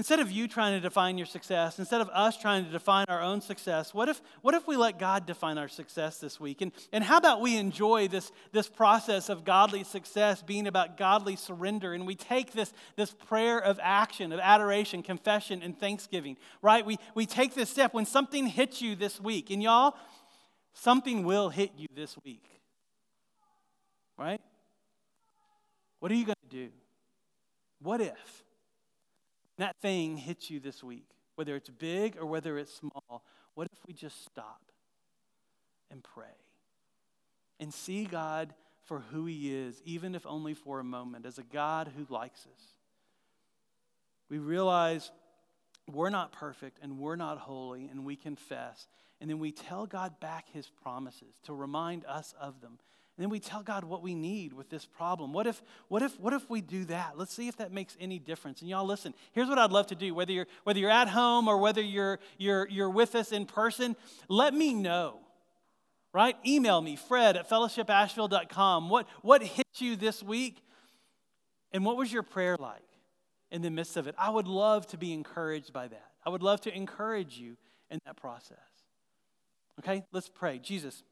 Instead 0.00 0.20
of 0.20 0.30
you 0.30 0.48
trying 0.48 0.72
to 0.72 0.80
define 0.80 1.18
your 1.18 1.26
success, 1.26 1.78
instead 1.78 2.00
of 2.00 2.08
us 2.08 2.38
trying 2.38 2.64
to 2.64 2.70
define 2.70 3.04
our 3.10 3.20
own 3.20 3.42
success, 3.42 3.92
what 3.92 4.08
if, 4.08 4.22
what 4.40 4.54
if 4.54 4.66
we 4.66 4.74
let 4.74 4.98
God 4.98 5.26
define 5.26 5.58
our 5.58 5.68
success 5.68 6.16
this 6.16 6.40
week? 6.40 6.62
And, 6.62 6.72
and 6.90 7.04
how 7.04 7.18
about 7.18 7.42
we 7.42 7.58
enjoy 7.58 8.08
this, 8.08 8.32
this 8.50 8.66
process 8.66 9.28
of 9.28 9.44
godly 9.44 9.84
success 9.84 10.42
being 10.42 10.66
about 10.66 10.96
godly 10.96 11.36
surrender? 11.36 11.92
And 11.92 12.06
we 12.06 12.14
take 12.14 12.52
this, 12.52 12.72
this 12.96 13.10
prayer 13.10 13.58
of 13.58 13.78
action, 13.82 14.32
of 14.32 14.40
adoration, 14.40 15.02
confession, 15.02 15.60
and 15.62 15.78
thanksgiving, 15.78 16.38
right? 16.62 16.86
We, 16.86 16.96
we 17.14 17.26
take 17.26 17.54
this 17.54 17.68
step 17.68 17.92
when 17.92 18.06
something 18.06 18.46
hits 18.46 18.80
you 18.80 18.96
this 18.96 19.20
week. 19.20 19.50
And 19.50 19.62
y'all, 19.62 19.96
something 20.74 21.24
will 21.24 21.48
hit 21.48 21.72
you 21.76 21.88
this 21.94 22.16
week, 22.24 22.44
right? 24.16 24.40
What 25.98 26.10
are 26.10 26.14
you 26.14 26.24
going 26.24 26.36
to 26.48 26.56
do? 26.56 26.70
What 27.80 28.00
if? 28.00 28.44
that 29.60 29.76
thing 29.80 30.16
hits 30.16 30.50
you 30.50 30.58
this 30.58 30.82
week, 30.82 31.08
whether 31.36 31.54
it's 31.54 31.68
big 31.68 32.16
or 32.18 32.26
whether 32.26 32.58
it's 32.58 32.74
small, 32.74 33.24
what 33.54 33.68
if 33.72 33.78
we 33.86 33.92
just 33.92 34.24
stop 34.24 34.60
and 35.90 36.02
pray 36.02 36.26
and 37.58 37.72
see 37.72 38.04
God 38.04 38.54
for 38.84 39.00
who 39.10 39.26
He 39.26 39.54
is, 39.54 39.80
even 39.84 40.14
if 40.14 40.26
only 40.26 40.54
for 40.54 40.80
a 40.80 40.84
moment, 40.84 41.26
as 41.26 41.38
a 41.38 41.42
God 41.42 41.92
who 41.96 42.12
likes 42.12 42.40
us? 42.40 42.62
We 44.28 44.38
realize 44.38 45.10
we're 45.88 46.10
not 46.10 46.32
perfect 46.32 46.78
and 46.82 46.98
we're 46.98 47.16
not 47.16 47.38
holy, 47.38 47.86
and 47.86 48.04
we 48.04 48.16
confess. 48.16 48.86
And 49.20 49.28
then 49.28 49.38
we 49.38 49.52
tell 49.52 49.86
God 49.86 50.18
back 50.20 50.46
His 50.52 50.68
promises 50.82 51.34
to 51.44 51.52
remind 51.52 52.04
us 52.06 52.34
of 52.40 52.60
them. 52.60 52.78
And 53.16 53.24
then 53.24 53.30
we 53.30 53.38
tell 53.38 53.62
God 53.62 53.84
what 53.84 54.02
we 54.02 54.14
need 54.14 54.54
with 54.54 54.70
this 54.70 54.86
problem. 54.86 55.34
What 55.34 55.46
if, 55.46 55.60
what 55.88 56.00
if, 56.00 56.18
what 56.18 56.32
if 56.32 56.48
we 56.48 56.62
do 56.62 56.86
that? 56.86 57.18
Let's 57.18 57.34
see 57.34 57.48
if 57.48 57.58
that 57.58 57.70
makes 57.70 57.94
any 58.00 58.18
difference. 58.18 58.62
And 58.62 58.70
y'all 58.70 58.86
listen, 58.86 59.12
here's 59.32 59.46
what 59.46 59.58
I'd 59.58 59.72
love 59.72 59.88
to 59.88 59.94
do, 59.94 60.14
whether 60.14 60.32
you're 60.32 60.46
whether 60.64 60.78
you're 60.78 60.88
at 60.88 61.08
home 61.08 61.46
or 61.46 61.58
whether 61.58 61.82
you're 61.82 62.18
you're 62.38 62.66
you're 62.68 62.88
with 62.88 63.14
us 63.14 63.30
in 63.30 63.44
person, 63.44 63.94
let 64.28 64.54
me 64.54 64.72
know. 64.72 65.18
Right? 66.14 66.34
Email 66.46 66.80
me, 66.80 66.96
Fred 66.96 67.36
at 67.36 67.48
fellowshipasheville.com. 67.48 68.88
What 68.88 69.06
what 69.20 69.42
hit 69.42 69.66
you 69.76 69.96
this 69.96 70.22
week? 70.22 70.64
And 71.72 71.84
what 71.84 71.98
was 71.98 72.10
your 72.10 72.22
prayer 72.22 72.56
like 72.58 72.89
in 73.50 73.62
the 73.62 73.70
midst 73.70 73.96
of 73.96 74.06
it? 74.06 74.14
I 74.18 74.30
would 74.30 74.48
love 74.48 74.86
to 74.88 74.96
be 74.96 75.12
encouraged 75.12 75.72
by 75.72 75.88
that. 75.88 76.10
I 76.24 76.30
would 76.30 76.42
love 76.42 76.60
to 76.62 76.74
encourage 76.74 77.38
you 77.38 77.56
in 77.90 78.00
that 78.06 78.16
process. 78.16 78.58
Okay, 79.80 80.04
let's 80.12 80.28
pray. 80.28 80.58
Jesus. 80.58 81.02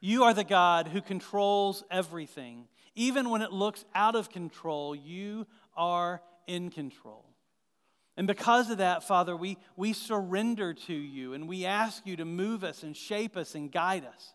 You 0.00 0.24
are 0.24 0.34
the 0.34 0.44
God 0.44 0.88
who 0.88 1.00
controls 1.00 1.84
everything. 1.90 2.68
Even 2.94 3.30
when 3.30 3.42
it 3.42 3.52
looks 3.52 3.84
out 3.94 4.14
of 4.14 4.28
control, 4.28 4.94
you 4.94 5.46
are 5.76 6.20
in 6.46 6.70
control. 6.70 7.24
And 8.16 8.26
because 8.26 8.70
of 8.70 8.78
that, 8.78 9.02
Father, 9.02 9.36
we, 9.36 9.56
we 9.76 9.92
surrender 9.92 10.74
to 10.74 10.94
you 10.94 11.32
and 11.32 11.48
we 11.48 11.64
ask 11.64 12.06
you 12.06 12.16
to 12.16 12.24
move 12.24 12.62
us 12.62 12.82
and 12.82 12.96
shape 12.96 13.36
us 13.36 13.54
and 13.54 13.72
guide 13.72 14.04
us. 14.04 14.34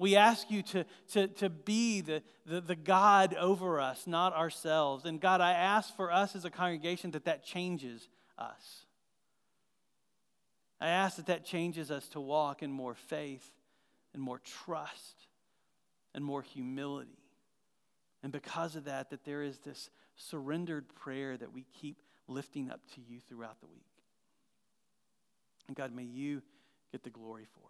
We 0.00 0.16
ask 0.16 0.50
you 0.50 0.62
to, 0.62 0.86
to, 1.12 1.26
to 1.28 1.50
be 1.50 2.00
the, 2.00 2.22
the, 2.46 2.62
the 2.62 2.74
God 2.74 3.34
over 3.34 3.78
us, 3.78 4.06
not 4.06 4.34
ourselves. 4.34 5.04
And 5.04 5.20
God, 5.20 5.42
I 5.42 5.52
ask 5.52 5.94
for 5.94 6.10
us 6.10 6.34
as 6.34 6.46
a 6.46 6.50
congregation 6.50 7.10
that 7.10 7.26
that 7.26 7.44
changes 7.44 8.08
us. 8.38 8.86
I 10.80 10.88
ask 10.88 11.16
that 11.16 11.26
that 11.26 11.44
changes 11.44 11.90
us 11.90 12.08
to 12.08 12.20
walk 12.20 12.62
in 12.62 12.72
more 12.72 12.94
faith 12.94 13.46
and 14.14 14.22
more 14.22 14.40
trust 14.64 15.26
and 16.14 16.24
more 16.24 16.40
humility. 16.40 17.18
And 18.22 18.32
because 18.32 18.76
of 18.76 18.84
that, 18.84 19.10
that 19.10 19.26
there 19.26 19.42
is 19.42 19.58
this 19.58 19.90
surrendered 20.16 20.86
prayer 20.94 21.36
that 21.36 21.52
we 21.52 21.66
keep 21.78 21.98
lifting 22.26 22.70
up 22.70 22.80
to 22.94 23.02
you 23.06 23.20
throughout 23.28 23.60
the 23.60 23.66
week. 23.66 23.84
And 25.68 25.76
God, 25.76 25.94
may 25.94 26.04
you 26.04 26.40
get 26.90 27.02
the 27.02 27.10
glory 27.10 27.44
for 27.52 27.68
it. 27.68 27.69